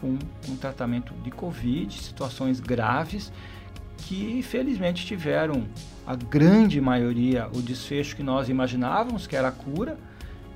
com 0.00 0.18
um 0.48 0.56
tratamento 0.56 1.14
de 1.22 1.30
Covid, 1.30 1.92
situações 1.92 2.60
graves 2.60 3.32
que 3.98 4.42
felizmente 4.42 5.06
tiveram 5.06 5.66
a 6.06 6.14
grande 6.14 6.80
maioria 6.80 7.48
o 7.54 7.62
desfecho 7.62 8.14
que 8.14 8.22
nós 8.22 8.48
imaginávamos 8.48 9.26
que 9.26 9.34
era 9.34 9.48
a 9.48 9.52
cura 9.52 9.98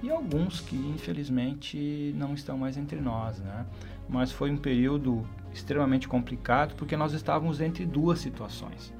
e 0.02 0.10
alguns 0.10 0.60
que 0.60 0.76
infelizmente 0.76 2.14
não 2.16 2.34
estão 2.34 2.56
mais 2.56 2.76
entre 2.76 3.00
nós, 3.00 3.38
né? 3.38 3.66
Mas 4.08 4.32
foi 4.32 4.50
um 4.50 4.56
período 4.56 5.26
extremamente 5.52 6.08
complicado 6.08 6.74
porque 6.74 6.96
nós 6.96 7.12
estávamos 7.12 7.60
entre 7.60 7.84
duas 7.84 8.18
situações. 8.18 8.92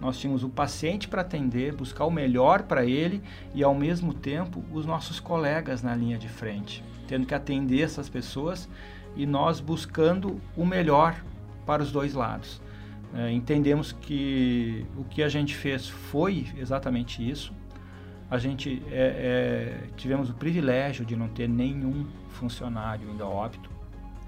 Nós 0.00 0.18
tínhamos 0.18 0.44
o 0.44 0.48
paciente 0.48 1.08
para 1.08 1.22
atender, 1.22 1.74
buscar 1.74 2.04
o 2.04 2.10
melhor 2.10 2.62
para 2.62 2.84
ele 2.84 3.22
e, 3.54 3.64
ao 3.64 3.74
mesmo 3.74 4.14
tempo, 4.14 4.64
os 4.72 4.86
nossos 4.86 5.18
colegas 5.18 5.82
na 5.82 5.94
linha 5.94 6.16
de 6.16 6.28
frente, 6.28 6.84
tendo 7.06 7.26
que 7.26 7.34
atender 7.34 7.82
essas 7.82 8.08
pessoas 8.08 8.68
e 9.16 9.26
nós 9.26 9.58
buscando 9.58 10.40
o 10.56 10.64
melhor 10.64 11.20
para 11.66 11.82
os 11.82 11.90
dois 11.90 12.14
lados. 12.14 12.60
É, 13.14 13.32
entendemos 13.32 13.92
que 13.92 14.86
o 14.96 15.04
que 15.04 15.22
a 15.22 15.28
gente 15.28 15.54
fez 15.54 15.88
foi 15.88 16.46
exatamente 16.56 17.28
isso. 17.28 17.52
A 18.30 18.38
gente 18.38 18.82
é, 18.90 19.80
é, 19.82 19.86
tivemos 19.96 20.28
o 20.28 20.34
privilégio 20.34 21.04
de 21.04 21.16
não 21.16 21.28
ter 21.28 21.48
nenhum 21.48 22.06
funcionário 22.28 23.08
ainda 23.08 23.26
óbito. 23.26 23.70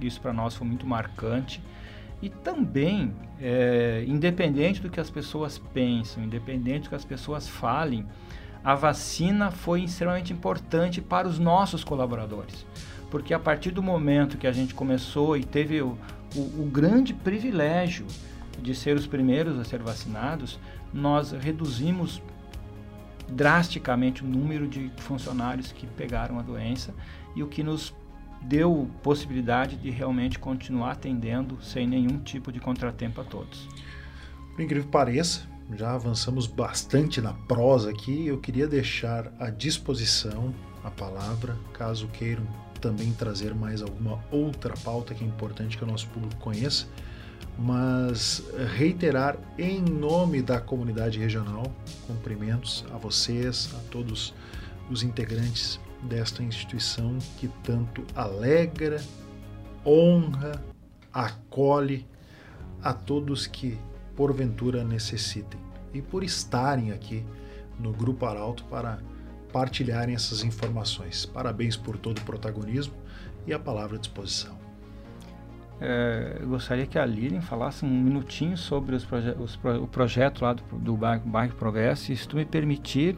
Isso 0.00 0.20
para 0.20 0.32
nós 0.32 0.54
foi 0.54 0.66
muito 0.66 0.86
marcante. 0.86 1.62
E 2.22 2.28
também, 2.28 3.12
é, 3.40 4.04
independente 4.06 4.80
do 4.80 4.90
que 4.90 5.00
as 5.00 5.10
pessoas 5.10 5.58
pensam, 5.58 6.22
independente 6.22 6.84
do 6.84 6.88
que 6.90 6.94
as 6.94 7.04
pessoas 7.04 7.48
falem, 7.48 8.06
a 8.62 8.74
vacina 8.74 9.50
foi 9.50 9.84
extremamente 9.84 10.32
importante 10.32 11.00
para 11.00 11.26
os 11.26 11.38
nossos 11.38 11.82
colaboradores. 11.82 12.66
Porque 13.10 13.32
a 13.32 13.38
partir 13.38 13.70
do 13.70 13.82
momento 13.82 14.36
que 14.36 14.46
a 14.46 14.52
gente 14.52 14.74
começou 14.74 15.36
e 15.36 15.42
teve 15.42 15.80
o, 15.80 15.96
o, 16.36 16.62
o 16.62 16.70
grande 16.70 17.14
privilégio 17.14 18.06
de 18.60 18.74
ser 18.74 18.96
os 18.96 19.06
primeiros 19.06 19.58
a 19.58 19.64
ser 19.64 19.82
vacinados, 19.82 20.60
nós 20.92 21.32
reduzimos 21.32 22.22
drasticamente 23.28 24.24
o 24.24 24.26
número 24.26 24.66
de 24.66 24.90
funcionários 24.98 25.72
que 25.72 25.86
pegaram 25.86 26.38
a 26.38 26.42
doença 26.42 26.94
e 27.34 27.42
o 27.42 27.46
que 27.46 27.62
nos 27.62 27.94
deu 28.40 28.88
possibilidade 29.02 29.76
de 29.76 29.90
realmente 29.90 30.38
continuar 30.38 30.92
atendendo 30.92 31.58
sem 31.62 31.86
nenhum 31.86 32.18
tipo 32.18 32.50
de 32.50 32.60
contratempo 32.60 33.20
a 33.20 33.24
todos. 33.24 33.68
Por 34.54 34.62
incrível 34.62 34.84
que 34.84 34.90
pareça, 34.90 35.42
já 35.76 35.92
avançamos 35.92 36.46
bastante 36.46 37.20
na 37.20 37.32
prosa 37.32 37.90
aqui. 37.90 38.26
Eu 38.26 38.38
queria 38.38 38.66
deixar 38.66 39.32
à 39.38 39.50
disposição 39.50 40.54
a 40.82 40.90
palavra, 40.90 41.56
caso 41.72 42.08
queiram 42.08 42.46
também 42.80 43.12
trazer 43.12 43.54
mais 43.54 43.82
alguma 43.82 44.18
outra 44.30 44.74
pauta 44.82 45.14
que 45.14 45.22
é 45.22 45.26
importante 45.26 45.76
que 45.76 45.84
o 45.84 45.86
nosso 45.86 46.08
público 46.08 46.40
conheça, 46.40 46.86
mas 47.58 48.42
reiterar 48.74 49.36
em 49.58 49.80
nome 49.82 50.40
da 50.40 50.58
comunidade 50.60 51.18
regional 51.18 51.64
cumprimentos 52.06 52.84
a 52.92 52.96
vocês, 52.96 53.70
a 53.74 53.90
todos 53.90 54.34
os 54.90 55.02
integrantes 55.02 55.78
desta 56.02 56.42
instituição 56.42 57.18
que 57.38 57.48
tanto 57.62 58.04
alegra, 58.14 59.00
honra, 59.84 60.62
acolhe 61.12 62.06
a 62.82 62.92
todos 62.92 63.46
que 63.46 63.78
porventura 64.16 64.84
necessitem 64.84 65.60
e 65.92 66.00
por 66.00 66.22
estarem 66.22 66.92
aqui 66.92 67.24
no 67.78 67.92
Grupo 67.92 68.26
Arauto 68.26 68.64
para 68.64 68.98
partilharem 69.52 70.14
essas 70.14 70.44
informações. 70.44 71.26
Parabéns 71.26 71.76
por 71.76 71.98
todo 71.98 72.18
o 72.18 72.22
protagonismo 72.22 72.94
e 73.46 73.52
a 73.52 73.58
palavra 73.58 73.96
à 73.96 74.00
disposição. 74.00 74.58
É, 75.80 76.36
eu 76.40 76.48
gostaria 76.48 76.86
que 76.86 76.98
a 76.98 77.06
Lilian 77.06 77.40
falasse 77.40 77.84
um 77.84 77.88
minutinho 77.88 78.56
sobre 78.56 78.94
os 78.94 79.04
proje 79.04 79.30
os 79.38 79.56
pro 79.56 79.82
o 79.82 79.88
projeto 79.88 80.42
lá 80.42 80.52
do, 80.52 80.62
do 80.78 80.94
bairro, 80.94 81.26
bairro 81.26 81.54
Progresso, 81.54 82.12
e 82.12 82.16
se 82.16 82.28
tu 82.28 82.36
me 82.36 82.44
permitir, 82.44 83.16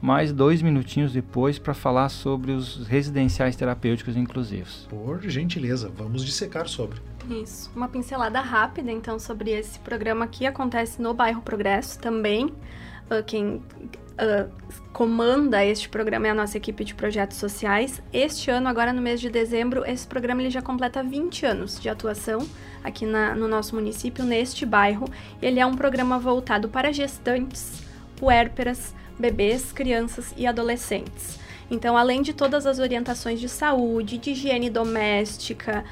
mais 0.00 0.32
dois 0.32 0.62
minutinhos 0.62 1.12
depois 1.12 1.58
para 1.58 1.74
falar 1.74 2.08
sobre 2.08 2.52
os 2.52 2.86
residenciais 2.86 3.56
terapêuticos 3.56 4.16
inclusivos. 4.16 4.86
Por 4.88 5.22
gentileza, 5.22 5.90
vamos 5.94 6.24
dissecar 6.24 6.68
sobre. 6.68 7.00
Isso. 7.28 7.70
Uma 7.74 7.88
pincelada 7.88 8.40
rápida, 8.40 8.92
então, 8.92 9.18
sobre 9.18 9.50
esse 9.50 9.78
programa 9.78 10.26
que 10.26 10.46
acontece 10.46 11.00
no 11.00 11.14
bairro 11.14 11.40
Progresso 11.42 11.98
também. 11.98 12.46
Uh, 12.46 13.22
quem 13.26 13.56
uh, 13.56 14.50
comanda 14.92 15.64
este 15.64 15.88
programa 15.88 16.26
é 16.26 16.30
a 16.30 16.34
nossa 16.34 16.56
equipe 16.56 16.84
de 16.84 16.94
projetos 16.94 17.36
sociais. 17.38 18.02
Este 18.12 18.50
ano, 18.50 18.68
agora 18.68 18.92
no 18.92 19.02
mês 19.02 19.20
de 19.20 19.28
dezembro, 19.28 19.84
esse 19.86 20.06
programa 20.06 20.42
ele 20.42 20.50
já 20.50 20.62
completa 20.62 21.02
20 21.02 21.46
anos 21.46 21.80
de 21.80 21.88
atuação 21.88 22.46
aqui 22.82 23.06
na, 23.06 23.34
no 23.34 23.48
nosso 23.48 23.74
município, 23.74 24.24
neste 24.24 24.66
bairro. 24.66 25.06
Ele 25.40 25.58
é 25.58 25.66
um 25.66 25.74
programa 25.74 26.18
voltado 26.18 26.68
para 26.68 26.92
gestantes, 26.92 27.82
puérperas, 28.16 28.94
bebês, 29.18 29.72
crianças 29.72 30.32
e 30.36 30.46
adolescentes. 30.46 31.38
Então, 31.70 31.96
além 31.96 32.22
de 32.22 32.32
todas 32.32 32.66
as 32.66 32.78
orientações 32.78 33.40
de 33.40 33.48
saúde, 33.48 34.18
de 34.18 34.30
higiene 34.30 34.70
doméstica, 34.70 35.84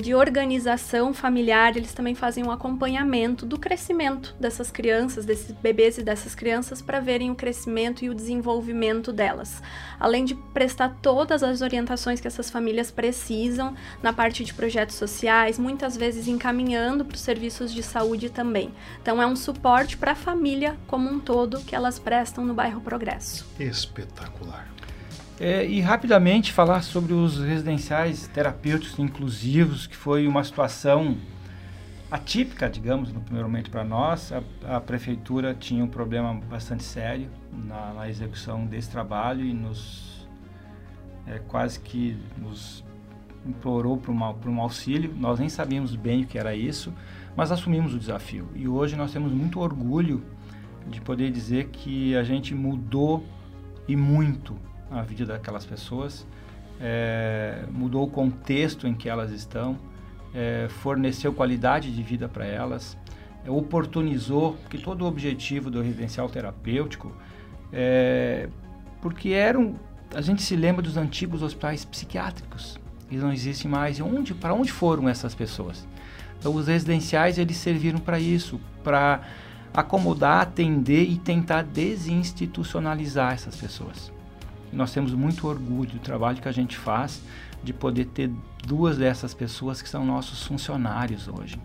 de 0.00 0.14
organização 0.14 1.12
familiar, 1.14 1.76
eles 1.76 1.92
também 1.92 2.14
fazem 2.14 2.44
um 2.44 2.50
acompanhamento 2.50 3.46
do 3.46 3.58
crescimento 3.58 4.34
dessas 4.38 4.70
crianças, 4.70 5.24
desses 5.24 5.52
bebês 5.52 5.98
e 5.98 6.02
dessas 6.02 6.34
crianças, 6.34 6.82
para 6.82 7.00
verem 7.00 7.30
o 7.30 7.34
crescimento 7.34 8.04
e 8.04 8.10
o 8.10 8.14
desenvolvimento 8.14 9.12
delas. 9.12 9.62
Além 9.98 10.24
de 10.24 10.34
prestar 10.34 10.96
todas 11.00 11.42
as 11.42 11.60
orientações 11.62 12.20
que 12.20 12.26
essas 12.26 12.50
famílias 12.50 12.90
precisam 12.90 13.74
na 14.02 14.12
parte 14.12 14.44
de 14.44 14.52
projetos 14.52 14.96
sociais, 14.96 15.58
muitas 15.58 15.96
vezes 15.96 16.28
encaminhando 16.28 17.04
para 17.04 17.14
os 17.14 17.20
serviços 17.20 17.72
de 17.72 17.82
saúde 17.82 18.30
também. 18.30 18.72
Então, 19.00 19.20
é 19.20 19.26
um 19.26 19.36
suporte 19.36 19.96
para 19.96 20.12
a 20.12 20.16
família 20.16 20.76
como 20.86 21.08
um 21.08 21.18
todo 21.18 21.60
que 21.60 21.74
elas 21.74 21.98
prestam 21.98 22.44
no 22.44 22.54
bairro 22.54 22.80
Progresso. 22.80 23.46
Espetacular. 23.58 24.73
É, 25.40 25.66
e 25.66 25.80
rapidamente 25.80 26.52
falar 26.52 26.82
sobre 26.82 27.12
os 27.12 27.40
residenciais 27.40 28.28
terapêuticos 28.28 28.98
inclusivos, 29.00 29.86
que 29.86 29.96
foi 29.96 30.28
uma 30.28 30.44
situação 30.44 31.16
atípica, 32.08 32.70
digamos, 32.70 33.12
no 33.12 33.20
primeiro 33.20 33.48
momento 33.48 33.68
para 33.68 33.82
nós. 33.82 34.32
A, 34.32 34.76
a, 34.76 34.80
prefeitura 34.80 35.52
tinha 35.52 35.82
um 35.82 35.88
problema 35.88 36.32
bastante 36.48 36.84
sério 36.84 37.28
na, 37.52 37.92
na 37.94 38.08
execução 38.08 38.64
desse 38.64 38.88
trabalho 38.88 39.44
e 39.44 39.52
nos 39.52 40.28
é, 41.26 41.40
quase 41.48 41.80
que 41.80 42.16
nos 42.38 42.84
implorou 43.44 43.96
para 43.96 44.12
um 44.12 44.60
auxílio. 44.60 45.12
Nós 45.16 45.40
nem 45.40 45.48
sabíamos 45.48 45.96
bem 45.96 46.22
o 46.22 46.26
que 46.26 46.38
era 46.38 46.54
isso, 46.54 46.94
mas 47.34 47.50
assumimos 47.50 47.92
o 47.92 47.98
desafio. 47.98 48.48
E 48.54 48.68
hoje 48.68 48.94
nós 48.94 49.12
temos 49.12 49.32
muito 49.32 49.58
orgulho 49.58 50.22
de 50.86 51.00
poder 51.00 51.32
dizer 51.32 51.70
que 51.70 52.14
a 52.14 52.22
gente 52.22 52.54
mudou 52.54 53.26
e 53.88 53.96
muito 53.96 54.56
a 54.90 55.02
vida 55.02 55.26
daquelas 55.26 55.64
pessoas, 55.64 56.26
é, 56.80 57.64
mudou 57.70 58.04
o 58.04 58.10
contexto 58.10 58.86
em 58.86 58.94
que 58.94 59.08
elas 59.08 59.30
estão, 59.30 59.78
é, 60.34 60.66
forneceu 60.68 61.32
qualidade 61.32 61.94
de 61.94 62.02
vida 62.02 62.28
para 62.28 62.44
elas, 62.44 62.96
é, 63.44 63.50
oportunizou, 63.50 64.54
porque 64.62 64.78
todo 64.78 65.02
o 65.02 65.06
objetivo 65.06 65.70
do 65.70 65.80
residencial 65.80 66.28
terapêutico 66.28 67.12
é 67.72 68.48
porque 69.04 69.32
eram, 69.32 69.78
a 70.14 70.22
gente 70.22 70.40
se 70.40 70.56
lembra 70.56 70.80
dos 70.80 70.96
antigos 70.96 71.42
hospitais 71.42 71.84
psiquiátricos, 71.84 72.80
eles 73.10 73.22
não 73.22 73.30
existem 73.30 73.70
mais. 73.70 73.98
E 73.98 74.02
onde, 74.02 74.32
para 74.32 74.54
onde 74.54 74.72
foram 74.72 75.06
essas 75.06 75.34
pessoas? 75.34 75.86
Então, 76.38 76.54
os 76.54 76.68
residenciais 76.68 77.36
eles 77.36 77.58
serviram 77.58 77.98
para 77.98 78.18
isso, 78.18 78.58
para 78.82 79.20
acomodar, 79.74 80.40
atender 80.40 81.02
e 81.02 81.18
tentar 81.18 81.64
desinstitucionalizar 81.64 83.34
essas 83.34 83.54
pessoas. 83.56 84.10
Nós 84.74 84.92
temos 84.92 85.12
muito 85.12 85.46
orgulho 85.46 85.90
do 85.90 85.98
trabalho 85.98 86.40
que 86.40 86.48
a 86.48 86.52
gente 86.52 86.76
faz 86.76 87.22
de 87.62 87.72
poder 87.72 88.06
ter 88.06 88.30
duas 88.66 88.98
dessas 88.98 89.32
pessoas 89.32 89.80
que 89.80 89.88
são 89.88 90.04
nossos 90.04 90.44
funcionários 90.46 91.28
hoje, 91.28 91.58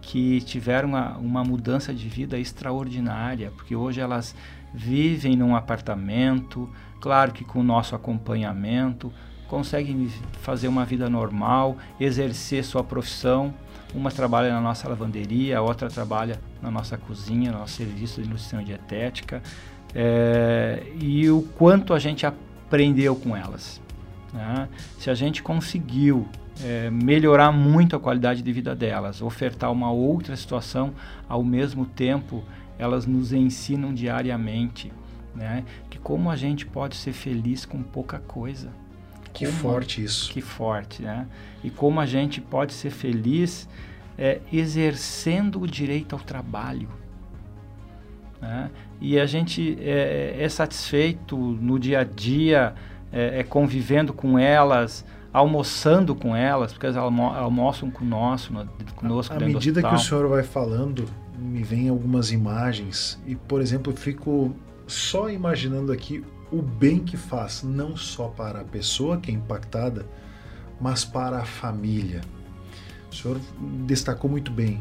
que 0.00 0.40
tiveram 0.40 0.88
uma, 0.90 1.18
uma 1.18 1.44
mudança 1.44 1.92
de 1.92 2.08
vida 2.08 2.38
extraordinária, 2.38 3.50
porque 3.50 3.76
hoje 3.76 4.00
elas 4.00 4.34
vivem 4.72 5.36
num 5.36 5.54
apartamento, 5.54 6.70
claro 7.00 7.32
que 7.32 7.44
com 7.44 7.60
o 7.60 7.64
nosso 7.64 7.94
acompanhamento, 7.94 9.12
conseguem 9.48 10.08
fazer 10.40 10.66
uma 10.66 10.84
vida 10.84 11.10
normal, 11.10 11.76
exercer 12.00 12.64
sua 12.64 12.82
profissão. 12.82 13.52
Uma 13.94 14.10
trabalha 14.10 14.50
na 14.50 14.62
nossa 14.62 14.88
lavanderia, 14.88 15.58
a 15.58 15.60
outra 15.60 15.90
trabalha 15.90 16.40
na 16.62 16.70
nossa 16.70 16.96
cozinha, 16.96 17.52
no 17.52 17.58
nosso 17.58 17.74
serviço 17.74 18.22
de 18.22 18.28
nutrição 18.30 18.64
dietética 18.64 19.42
é, 19.94 20.82
e 21.00 21.28
o 21.30 21.42
quanto 21.56 21.92
a 21.94 21.98
gente 21.98 22.24
aprendeu 22.26 23.14
com 23.16 23.36
elas. 23.36 23.80
Né? 24.32 24.68
Se 24.98 25.10
a 25.10 25.14
gente 25.14 25.42
conseguiu 25.42 26.26
é, 26.62 26.90
melhorar 26.90 27.52
muito 27.52 27.94
a 27.96 28.00
qualidade 28.00 28.42
de 28.42 28.52
vida 28.52 28.74
delas, 28.74 29.20
ofertar 29.20 29.70
uma 29.70 29.90
outra 29.90 30.36
situação, 30.36 30.92
ao 31.28 31.42
mesmo 31.42 31.86
tempo 31.86 32.42
elas 32.78 33.06
nos 33.06 33.32
ensinam 33.32 33.92
diariamente 33.92 34.90
né? 35.34 35.64
que 35.88 35.98
como 35.98 36.30
a 36.30 36.36
gente 36.36 36.66
pode 36.66 36.96
ser 36.96 37.12
feliz 37.12 37.64
com 37.64 37.82
pouca 37.82 38.18
coisa. 38.18 38.70
Que 39.32 39.46
como, 39.46 39.58
forte 39.58 40.04
isso. 40.04 40.30
Que 40.30 40.40
forte, 40.40 41.02
né? 41.02 41.26
E 41.64 41.70
como 41.70 42.00
a 42.00 42.06
gente 42.06 42.40
pode 42.40 42.74
ser 42.74 42.90
feliz 42.90 43.68
é, 44.18 44.40
exercendo 44.52 45.62
o 45.62 45.66
direito 45.66 46.14
ao 46.14 46.20
trabalho. 46.20 46.88
Né? 48.40 48.70
E 49.04 49.18
a 49.18 49.26
gente 49.26 49.76
é, 49.80 50.36
é, 50.38 50.48
satisfeito 50.48 51.36
no 51.36 51.76
dia 51.76 51.98
a 51.98 52.04
dia, 52.04 52.72
é, 53.12 53.40
é, 53.40 53.42
convivendo 53.42 54.12
com 54.12 54.38
elas, 54.38 55.04
almoçando 55.32 56.14
com 56.14 56.36
elas, 56.36 56.72
porque 56.72 56.86
elas 56.86 56.96
almo 56.96 57.24
almoçam 57.24 57.90
conosco, 57.90 58.54
conosco 58.94 59.34
À 59.34 59.40
medida 59.40 59.82
que 59.82 59.92
o 59.92 59.98
senhor 59.98 60.28
vai 60.28 60.44
falando, 60.44 61.04
me 61.36 61.64
vêm 61.64 61.88
algumas 61.88 62.30
imagens 62.30 63.20
e, 63.26 63.34
por 63.34 63.60
exemplo, 63.60 63.92
eu 63.92 63.96
fico 63.96 64.54
só 64.86 65.28
imaginando 65.28 65.90
aqui 65.90 66.24
o 66.52 66.62
bem 66.62 67.00
que 67.00 67.16
faz, 67.16 67.64
não 67.64 67.96
só 67.96 68.28
para 68.28 68.60
a 68.60 68.64
pessoa 68.64 69.16
que 69.16 69.32
é 69.32 69.34
impactada, 69.34 70.06
mas 70.80 71.04
para 71.04 71.38
a 71.38 71.44
família. 71.44 72.20
O 73.10 73.14
senhor 73.16 73.40
destacou 73.84 74.30
muito 74.30 74.52
bem. 74.52 74.80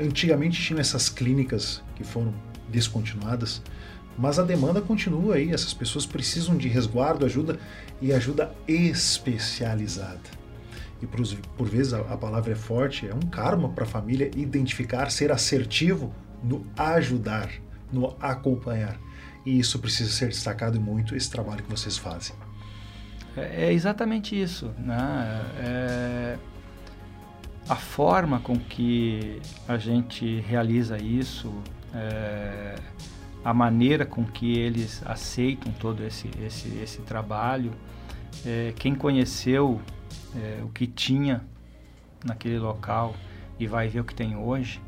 Antigamente 0.00 0.62
tinha 0.62 0.80
essas 0.80 1.08
clínicas 1.08 1.82
que 1.96 2.04
foram 2.04 2.32
descontinuadas, 2.68 3.62
mas 4.16 4.38
a 4.38 4.42
demanda 4.42 4.80
continua 4.80 5.34
aí, 5.36 5.52
essas 5.52 5.74
pessoas 5.74 6.06
precisam 6.06 6.56
de 6.56 6.68
resguardo, 6.68 7.26
ajuda 7.26 7.58
e 8.00 8.12
ajuda 8.12 8.54
especializada. 8.66 10.20
E 11.02 11.06
por, 11.06 11.20
por 11.56 11.68
vezes 11.68 11.92
a, 11.92 12.00
a 12.00 12.16
palavra 12.16 12.52
é 12.52 12.56
forte, 12.56 13.08
é 13.08 13.14
um 13.14 13.20
karma 13.20 13.68
para 13.68 13.84
a 13.84 13.86
família 13.86 14.30
identificar, 14.36 15.10
ser 15.10 15.32
assertivo 15.32 16.14
no 16.42 16.64
ajudar, 16.76 17.50
no 17.92 18.16
acompanhar. 18.20 18.98
E 19.44 19.58
isso 19.58 19.78
precisa 19.78 20.10
ser 20.10 20.28
destacado 20.28 20.80
muito, 20.80 21.16
esse 21.16 21.30
trabalho 21.30 21.62
que 21.62 21.70
vocês 21.70 21.98
fazem. 21.98 22.34
É, 23.36 23.66
é 23.66 23.72
exatamente 23.72 24.40
isso. 24.40 24.70
Né? 24.78 25.42
É 25.58 26.38
a 27.68 27.76
forma 27.76 28.40
com 28.40 28.58
que 28.58 29.40
a 29.66 29.76
gente 29.76 30.40
realiza 30.40 30.98
isso, 30.98 31.52
é, 31.94 32.74
a 33.44 33.54
maneira 33.54 34.04
com 34.04 34.24
que 34.24 34.58
eles 34.58 35.02
aceitam 35.06 35.72
todo 35.72 36.02
esse, 36.04 36.30
esse, 36.44 36.68
esse 36.78 37.02
trabalho. 37.02 37.72
É, 38.44 38.72
quem 38.76 38.94
conheceu 38.94 39.80
é, 40.34 40.60
o 40.62 40.68
que 40.68 40.86
tinha 40.86 41.42
naquele 42.24 42.58
local 42.58 43.14
e 43.58 43.66
vai 43.66 43.88
ver 43.88 44.00
o 44.00 44.04
que 44.04 44.14
tem 44.14 44.36
hoje. 44.36 44.80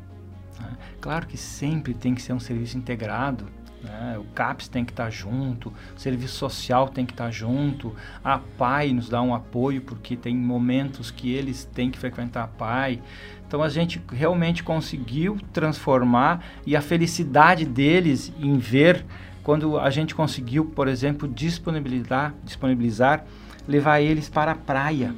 Né? 0.59 0.77
Claro 0.99 1.27
que 1.27 1.37
sempre 1.37 1.93
tem 1.93 2.13
que 2.13 2.21
ser 2.21 2.33
um 2.33 2.39
serviço 2.39 2.77
integrado, 2.77 3.45
né? 3.83 4.17
O 4.17 4.23
CAPS 4.33 4.67
tem 4.67 4.83
que 4.83 4.91
estar 4.91 5.09
junto, 5.09 5.69
o 5.95 5.99
serviço 5.99 6.35
social 6.35 6.87
tem 6.89 7.05
que 7.05 7.13
estar 7.13 7.31
junto, 7.31 7.95
a 8.23 8.39
PAI 8.39 8.91
nos 8.91 9.09
dá 9.09 9.21
um 9.21 9.33
apoio 9.33 9.81
porque 9.81 10.15
tem 10.15 10.35
momentos 10.35 11.11
que 11.11 11.31
eles 11.31 11.65
têm 11.65 11.91
que 11.91 11.97
frequentar 11.97 12.43
a 12.43 12.47
PAI. 12.47 13.01
Então 13.47 13.63
a 13.63 13.69
gente 13.69 14.01
realmente 14.11 14.61
conseguiu 14.61 15.37
transformar 15.53 16.43
e 16.65 16.75
a 16.75 16.81
felicidade 16.81 17.65
deles 17.65 18.31
em 18.39 18.57
ver 18.57 19.05
quando 19.41 19.79
a 19.79 19.89
gente 19.89 20.13
conseguiu, 20.13 20.65
por 20.65 20.89
exemplo, 20.89 21.27
disponibilizar, 21.27 22.33
disponibilizar 22.43 23.23
levar 23.65 24.01
eles 24.01 24.29
para 24.29 24.51
a 24.51 24.55
praia, 24.55 25.13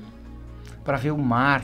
para 0.84 0.98
ver 0.98 1.12
o 1.12 1.18
mar, 1.18 1.63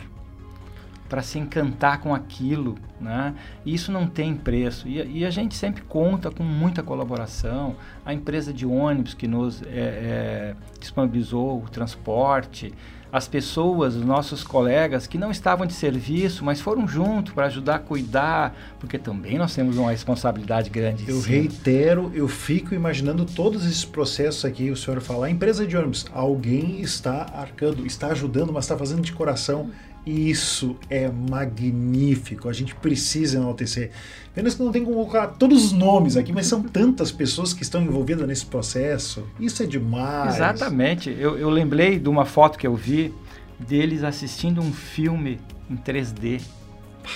para 1.09 1.21
se 1.21 1.37
encantar 1.37 1.99
com 1.99 2.13
aquilo, 2.13 2.75
né? 2.99 3.35
Isso 3.65 3.91
não 3.91 4.07
tem 4.07 4.35
preço 4.35 4.87
e, 4.87 5.19
e, 5.19 5.25
a 5.25 5.29
gente 5.29 5.55
sempre 5.55 5.83
conta 5.83 6.31
com 6.31 6.43
muita 6.43 6.81
colaboração. 6.81 7.75
A 8.03 8.13
empresa 8.13 8.51
de 8.51 8.65
ônibus 8.65 9.13
que 9.13 9.27
nos 9.27 9.61
é, 9.61 9.65
é, 9.67 10.55
disponibilizou 10.79 11.63
o 11.63 11.69
transporte, 11.69 12.73
as 13.15 13.29
pessoas, 13.29 13.95
os 13.95 14.03
nossos 14.03 14.43
colegas 14.43 15.07
que 15.07 15.17
não 15.17 15.31
estavam 15.31 15.65
de 15.65 15.71
serviço, 15.71 16.43
mas 16.43 16.59
foram 16.59 16.85
junto 16.85 17.33
para 17.33 17.45
ajudar 17.45 17.75
a 17.75 17.79
cuidar, 17.79 18.53
porque 18.77 18.99
também 18.99 19.37
nós 19.37 19.55
temos 19.55 19.77
uma 19.77 19.89
responsabilidade 19.91 20.69
grande. 20.69 21.05
Eu 21.07 21.21
reitero, 21.21 22.11
eu 22.13 22.27
fico 22.27 22.75
imaginando 22.75 23.23
todos 23.23 23.65
esses 23.65 23.85
processos 23.85 24.43
aqui, 24.43 24.69
o 24.69 24.75
senhor 24.75 24.99
falar, 24.99 25.29
empresa 25.29 25.65
de 25.65 25.77
ônibus, 25.77 26.05
alguém 26.13 26.81
está 26.81 27.25
arcando, 27.33 27.85
está 27.87 28.07
ajudando, 28.07 28.51
mas 28.51 28.65
está 28.65 28.77
fazendo 28.77 29.01
de 29.01 29.13
coração 29.13 29.71
isso 30.05 30.77
é 30.89 31.09
magnífico. 31.09 32.47
A 32.47 32.53
gente 32.53 32.75
precisa 32.75 33.37
enaltecer. 33.37 33.89
Apenas 34.31 34.53
que 34.53 34.61
não 34.61 34.71
tem 34.71 34.83
como 34.83 34.97
colocar 34.97 35.27
todos 35.27 35.65
os 35.65 35.71
nomes 35.71 36.15
aqui, 36.15 36.31
mas 36.31 36.45
são 36.45 36.61
tantas 36.69 37.11
pessoas 37.11 37.53
que 37.53 37.63
estão 37.63 37.81
envolvidas 37.81 38.27
nesse 38.27 38.45
processo. 38.45 39.27
Isso 39.39 39.63
é 39.63 39.65
demais. 39.65 40.35
Exatamente. 40.35 41.09
Eu, 41.09 41.37
eu 41.37 41.49
lembrei 41.49 41.97
de 41.97 42.07
uma 42.07 42.25
foto 42.25 42.59
que 42.59 42.67
eu 42.67 42.75
vi 42.75 43.13
deles 43.57 44.03
assistindo 44.03 44.61
um 44.61 44.71
filme 44.71 45.39
em 45.69 45.75
3D. 45.75 46.41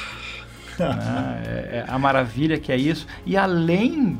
ah, 0.79 1.41
é, 1.45 1.83
é 1.83 1.85
a 1.87 1.99
maravilha 1.99 2.57
que 2.57 2.71
é 2.71 2.77
isso. 2.77 3.05
E 3.23 3.37
além 3.37 4.17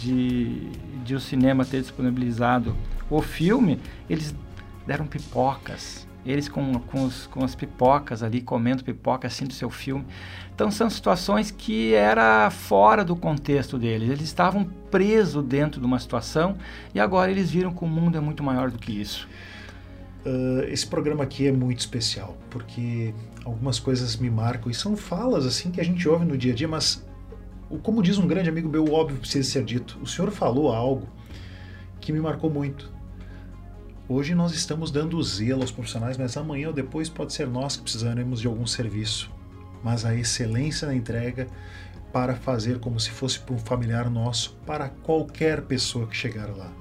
de, 0.00 0.70
de 1.04 1.14
o 1.14 1.20
cinema 1.20 1.64
ter 1.64 1.82
disponibilizado 1.82 2.74
o 3.08 3.22
filme, 3.22 3.78
eles 4.10 4.34
deram 4.86 5.06
pipocas. 5.06 6.07
Eles 6.28 6.48
com, 6.48 6.74
com, 6.74 7.04
os, 7.04 7.26
com 7.26 7.42
as 7.42 7.54
pipocas 7.54 8.22
ali, 8.22 8.42
comendo 8.42 8.84
pipoca 8.84 9.26
assim 9.26 9.46
do 9.46 9.54
seu 9.54 9.70
filme. 9.70 10.04
Então 10.54 10.70
são 10.70 10.90
situações 10.90 11.50
que 11.50 11.94
era 11.94 12.50
fora 12.50 13.02
do 13.04 13.16
contexto 13.16 13.78
deles. 13.78 14.10
Eles 14.10 14.24
estavam 14.24 14.64
presos 14.90 15.42
dentro 15.42 15.80
de 15.80 15.86
uma 15.86 15.98
situação 15.98 16.56
e 16.94 17.00
agora 17.00 17.30
eles 17.30 17.50
viram 17.50 17.72
que 17.72 17.82
o 17.82 17.86
mundo 17.86 18.18
é 18.18 18.20
muito 18.20 18.42
maior 18.42 18.70
do 18.70 18.78
que 18.78 18.92
isso. 18.92 19.28
Uh, 20.26 20.64
esse 20.68 20.86
programa 20.86 21.24
aqui 21.24 21.46
é 21.46 21.52
muito 21.52 21.78
especial, 21.78 22.36
porque 22.50 23.14
algumas 23.44 23.78
coisas 23.78 24.16
me 24.16 24.28
marcam 24.28 24.70
e 24.70 24.74
são 24.74 24.96
falas 24.96 25.46
assim 25.46 25.70
que 25.70 25.80
a 25.80 25.84
gente 25.84 26.06
ouve 26.06 26.26
no 26.26 26.36
dia 26.36 26.52
a 26.52 26.54
dia, 26.54 26.68
mas 26.68 27.06
como 27.82 28.02
diz 28.02 28.18
um 28.18 28.26
grande 28.26 28.48
amigo 28.48 28.68
meu, 28.68 28.92
óbvio 28.92 29.18
precisa 29.18 29.48
ser 29.48 29.64
dito. 29.64 29.98
O 30.02 30.06
senhor 30.06 30.30
falou 30.30 30.74
algo 30.74 31.08
que 32.00 32.12
me 32.12 32.20
marcou 32.20 32.50
muito. 32.50 32.97
Hoje 34.10 34.34
nós 34.34 34.52
estamos 34.52 34.90
dando 34.90 35.22
zelo 35.22 35.60
aos 35.60 35.70
profissionais, 35.70 36.16
mas 36.16 36.34
amanhã 36.34 36.68
ou 36.68 36.72
depois 36.72 37.10
pode 37.10 37.34
ser 37.34 37.46
nós 37.46 37.76
que 37.76 37.82
precisaremos 37.82 38.40
de 38.40 38.46
algum 38.46 38.66
serviço. 38.66 39.30
Mas 39.84 40.02
a 40.02 40.14
excelência 40.14 40.88
na 40.88 40.94
entrega 40.94 41.46
para 42.10 42.34
fazer 42.34 42.78
como 42.78 42.98
se 42.98 43.10
fosse 43.10 43.38
para 43.38 43.54
um 43.54 43.58
familiar 43.58 44.08
nosso, 44.08 44.56
para 44.64 44.88
qualquer 44.88 45.60
pessoa 45.60 46.06
que 46.06 46.16
chegar 46.16 46.48
lá. 46.56 46.72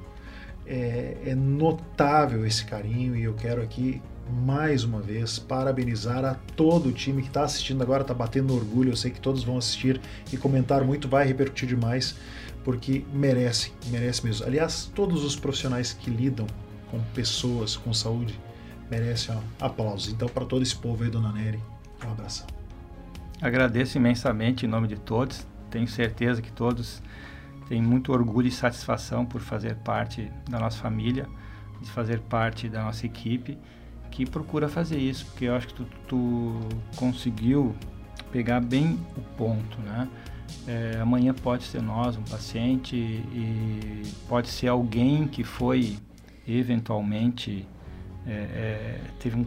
É, 0.66 1.18
é 1.26 1.36
notável 1.36 2.46
esse 2.46 2.63
carinho 2.63 3.13
e 3.13 3.26
eu 3.26 3.34
quero 3.34 3.62
aqui 3.62 4.02
mais 4.46 4.86
uma 4.86 5.02
vez 5.02 5.38
parabenizar 5.38 6.24
a 6.24 6.36
todo 6.56 6.88
o 6.88 6.94
time 6.94 7.22
que 7.22 7.28
está 7.28 7.44
assistindo 7.44 7.82
agora, 7.82 8.04
está 8.04 8.13
batendo 8.13 8.56
orgulho. 8.56 8.92
Eu 8.92 8.98
sei 8.98 9.12
que 9.12 9.20
todos 9.20 9.44
vão 9.44 9.58
assistir 9.58 10.00
e 10.32 10.38
comentar 10.38 10.82
muito, 10.82 11.10
vai 11.10 11.28
repercutir 11.28 11.68
demais, 11.68 12.16
porque 12.63 13.04
merece, 13.13 13.74
merece 13.88 14.26
mesmo. 14.26 14.46
Aliás, 14.46 14.90
todos 14.96 15.26
os 15.26 15.36
profissionais 15.36 15.92
que 15.92 16.10
lidam 16.10 16.48
com 16.89 17.00
pessoas 17.13 17.76
com 17.76 17.93
saúde 17.93 18.39
merecem 18.89 19.36
ó, 19.36 19.65
aplausos. 19.65 20.12
Então, 20.12 20.28
para 20.28 20.45
todo 20.45 20.62
esse 20.62 20.76
povo 20.76 21.04
aí, 21.04 21.10
dona 21.10 21.32
Nery, 21.32 21.60
um 22.06 22.12
abração. 22.12 22.47
Agradeço 23.41 23.97
imensamente 23.97 24.65
em 24.65 24.69
nome 24.69 24.88
de 24.88 24.97
todos. 24.97 25.45
Tenho 25.69 25.88
certeza 25.88 26.41
que 26.41 26.52
todos 26.52 27.02
têm 27.67 27.82
muito 27.82 28.12
orgulho 28.12 28.47
e 28.47 28.52
satisfação 28.52 29.26
por 29.26 29.41
fazer 29.41 29.76
parte 29.76 30.32
da 30.50 30.60
nossa 30.60 30.78
família, 30.78 31.28
de 31.82 31.91
fazer 31.91 32.21
parte 32.21 32.69
da 32.69 32.84
nossa 32.84 33.06
equipe 33.06 33.58
que 34.17 34.26
procura 34.26 34.67
fazer 34.67 34.97
isso, 34.97 35.26
porque 35.28 35.45
eu 35.45 35.56
acho 35.56 35.67
que 35.67 35.73
tu, 35.76 35.86
tu 36.08 36.60
conseguiu 36.95 37.76
pegar 38.32 38.60
bem 38.60 39.00
o 39.15 39.21
ponto, 39.38 39.80
né? 39.82 40.08
É, 40.65 41.00
amanhã 41.00 41.34
pode 41.34 41.65
ser 41.65 41.82
nós, 41.82 42.17
um 42.17 42.23
paciente, 42.23 42.95
e 42.95 44.02
pode 44.28 44.47
ser 44.47 44.69
alguém 44.69 45.28
que 45.28 45.43
foi 45.43 45.97
eventualmente 46.48 47.68
é, 48.26 48.32
é, 48.32 49.00
teve 49.20 49.38
um, 49.38 49.46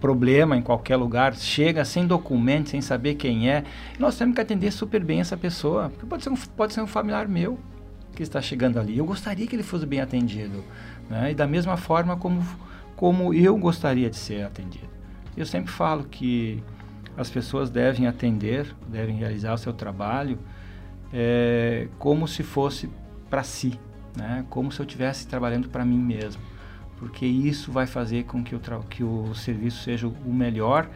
problema 0.00 0.56
em 0.56 0.62
qualquer 0.62 0.96
lugar, 0.96 1.34
chega 1.34 1.84
sem 1.84 2.06
documento, 2.06 2.70
sem 2.70 2.80
saber 2.80 3.14
quem 3.14 3.50
é. 3.50 3.64
Nós 3.98 4.16
temos 4.16 4.34
que 4.34 4.40
atender 4.40 4.70
super 4.70 5.02
bem 5.02 5.20
essa 5.20 5.36
pessoa, 5.36 5.90
porque 5.90 6.06
pode 6.06 6.22
ser 6.22 6.30
um, 6.30 6.36
pode 6.36 6.72
ser 6.72 6.82
um 6.82 6.86
familiar 6.86 7.26
meu 7.26 7.58
que 8.14 8.22
está 8.22 8.40
chegando 8.40 8.78
ali. 8.78 8.96
Eu 8.96 9.04
gostaria 9.04 9.46
que 9.46 9.56
ele 9.56 9.62
fosse 9.62 9.86
bem 9.86 10.00
atendido, 10.00 10.64
né? 11.10 11.32
E 11.32 11.34
da 11.34 11.46
mesma 11.46 11.76
forma 11.76 12.16
como 12.16 12.42
como 12.96 13.32
eu 13.32 13.56
gostaria 13.56 14.10
de 14.10 14.16
ser 14.16 14.42
atendido. 14.42 14.88
Eu 15.36 15.46
sempre 15.46 15.70
falo 15.70 16.02
que 16.02 16.60
as 17.16 17.30
pessoas 17.30 17.70
devem 17.70 18.08
atender, 18.08 18.74
devem 18.88 19.14
realizar 19.14 19.54
o 19.54 19.58
seu 19.58 19.72
trabalho 19.72 20.36
é, 21.12 21.86
como 21.96 22.26
se 22.26 22.42
fosse 22.42 22.90
para 23.30 23.44
si, 23.44 23.78
né? 24.18 24.44
como 24.50 24.72
se 24.72 24.80
eu 24.80 24.84
estivesse 24.84 25.26
trabalhando 25.26 25.68
para 25.68 25.84
mim 25.84 25.98
mesmo, 25.98 26.42
porque 26.98 27.24
isso 27.24 27.70
vai 27.70 27.86
fazer 27.86 28.24
com 28.24 28.42
que 28.42 28.54
o, 28.54 28.60
que 28.90 29.04
o 29.04 29.34
serviço 29.34 29.82
seja 29.82 30.08
o 30.08 30.32
melhor 30.32 30.88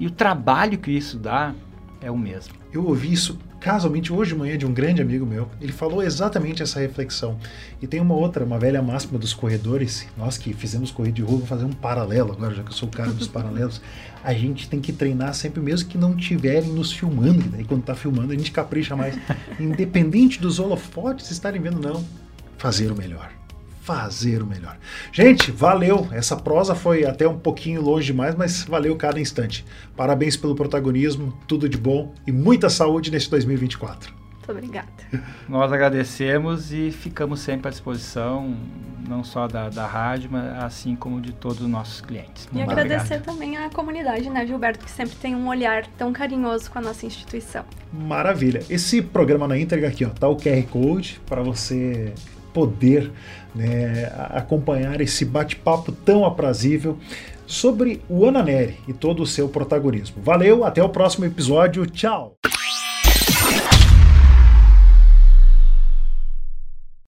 e 0.00 0.06
o 0.06 0.10
trabalho 0.10 0.78
que 0.78 0.90
isso 0.90 1.18
dá 1.18 1.54
é 2.00 2.10
o 2.10 2.18
mesmo. 2.18 2.54
Eu 2.72 2.84
ouvi 2.86 3.12
isso 3.12 3.38
casualmente 3.60 4.12
hoje 4.12 4.32
de 4.32 4.38
manhã 4.38 4.58
de 4.58 4.66
um 4.66 4.74
grande 4.74 5.00
amigo 5.00 5.24
meu. 5.24 5.48
Ele 5.58 5.72
falou 5.72 6.02
exatamente 6.02 6.62
essa 6.62 6.78
reflexão. 6.78 7.38
E 7.80 7.86
tem 7.86 7.98
uma 7.98 8.14
outra, 8.14 8.44
uma 8.44 8.58
velha 8.58 8.82
máxima 8.82 9.18
dos 9.18 9.32
corredores. 9.32 10.06
Nós 10.18 10.36
que 10.36 10.52
fizemos 10.52 10.90
corrida 10.90 11.14
de 11.14 11.22
rua, 11.22 11.38
vou 11.38 11.46
fazer 11.46 11.64
um 11.64 11.72
paralelo 11.72 12.32
agora, 12.32 12.54
já 12.54 12.62
que 12.62 12.68
eu 12.68 12.74
sou 12.74 12.88
o 12.90 12.92
cara 12.92 13.10
dos 13.10 13.26
paralelos. 13.26 13.80
A 14.22 14.34
gente 14.34 14.68
tem 14.68 14.80
que 14.80 14.92
treinar 14.92 15.32
sempre, 15.32 15.62
mesmo 15.62 15.88
que 15.88 15.96
não 15.96 16.14
estiverem 16.14 16.68
nos 16.68 16.92
filmando. 16.92 17.48
Daí 17.48 17.64
quando 17.64 17.80
está 17.80 17.94
filmando 17.94 18.32
a 18.32 18.36
gente 18.36 18.52
capricha 18.52 18.94
mais. 18.94 19.18
Independente 19.58 20.38
dos 20.38 20.58
holofotes 20.58 21.30
estarem 21.30 21.62
vendo, 21.62 21.80
não. 21.80 22.04
Fazer 22.64 22.90
o 22.90 22.96
melhor 22.96 23.30
fazer 23.82 24.42
o 24.42 24.46
melhor. 24.46 24.78
Gente, 25.12 25.50
valeu. 25.50 26.08
Essa 26.10 26.34
prosa 26.34 26.74
foi 26.74 27.04
até 27.04 27.28
um 27.28 27.38
pouquinho 27.38 27.82
longe 27.82 28.06
demais, 28.06 28.34
mas 28.34 28.62
valeu 28.64 28.96
cada 28.96 29.20
instante. 29.20 29.62
Parabéns 29.94 30.38
pelo 30.38 30.54
protagonismo, 30.54 31.38
tudo 31.46 31.68
de 31.68 31.76
bom 31.76 32.14
e 32.26 32.32
muita 32.32 32.70
saúde 32.70 33.10
nesse 33.10 33.28
2024. 33.28 34.10
Muito 34.38 34.50
obrigada. 34.50 34.88
Nós 35.46 35.70
agradecemos 35.70 36.72
e 36.72 36.90
ficamos 36.90 37.40
sempre 37.40 37.68
à 37.68 37.70
disposição, 37.70 38.56
não 39.06 39.22
só 39.22 39.46
da, 39.46 39.68
da 39.68 39.86
rádio, 39.86 40.30
mas 40.32 40.62
assim 40.62 40.96
como 40.96 41.20
de 41.20 41.32
todos 41.32 41.60
os 41.60 41.68
nossos 41.68 42.00
clientes. 42.00 42.48
E 42.54 42.62
agradecer 42.62 43.16
obrigado. 43.16 43.24
também 43.24 43.58
à 43.58 43.68
comunidade, 43.68 44.30
né, 44.30 44.46
Gilberto, 44.46 44.82
que 44.82 44.90
sempre 44.90 45.16
tem 45.16 45.34
um 45.34 45.46
olhar 45.48 45.86
tão 45.98 46.10
carinhoso 46.10 46.70
com 46.70 46.78
a 46.78 46.82
nossa 46.82 47.04
instituição. 47.04 47.66
Maravilha. 47.92 48.62
Esse 48.70 49.02
programa 49.02 49.46
na 49.46 49.58
íntegra 49.58 49.88
aqui, 49.88 50.06
ó, 50.06 50.08
tá 50.08 50.26
o 50.26 50.36
QR 50.36 50.62
Code 50.70 51.20
para 51.26 51.42
você 51.42 52.14
poder 52.54 53.10
né, 53.54 54.10
acompanhar 54.30 55.00
esse 55.00 55.24
bate-papo 55.24 55.92
tão 55.92 56.24
aprazível 56.24 56.96
sobre 57.46 58.00
o 58.08 58.26
Ananeri 58.26 58.78
e 58.88 58.92
todo 58.92 59.22
o 59.22 59.26
seu 59.26 59.48
protagonismo. 59.48 60.22
Valeu, 60.22 60.64
até 60.64 60.82
o 60.82 60.88
próximo 60.88 61.26
episódio. 61.26 61.84
Tchau! 61.84 62.36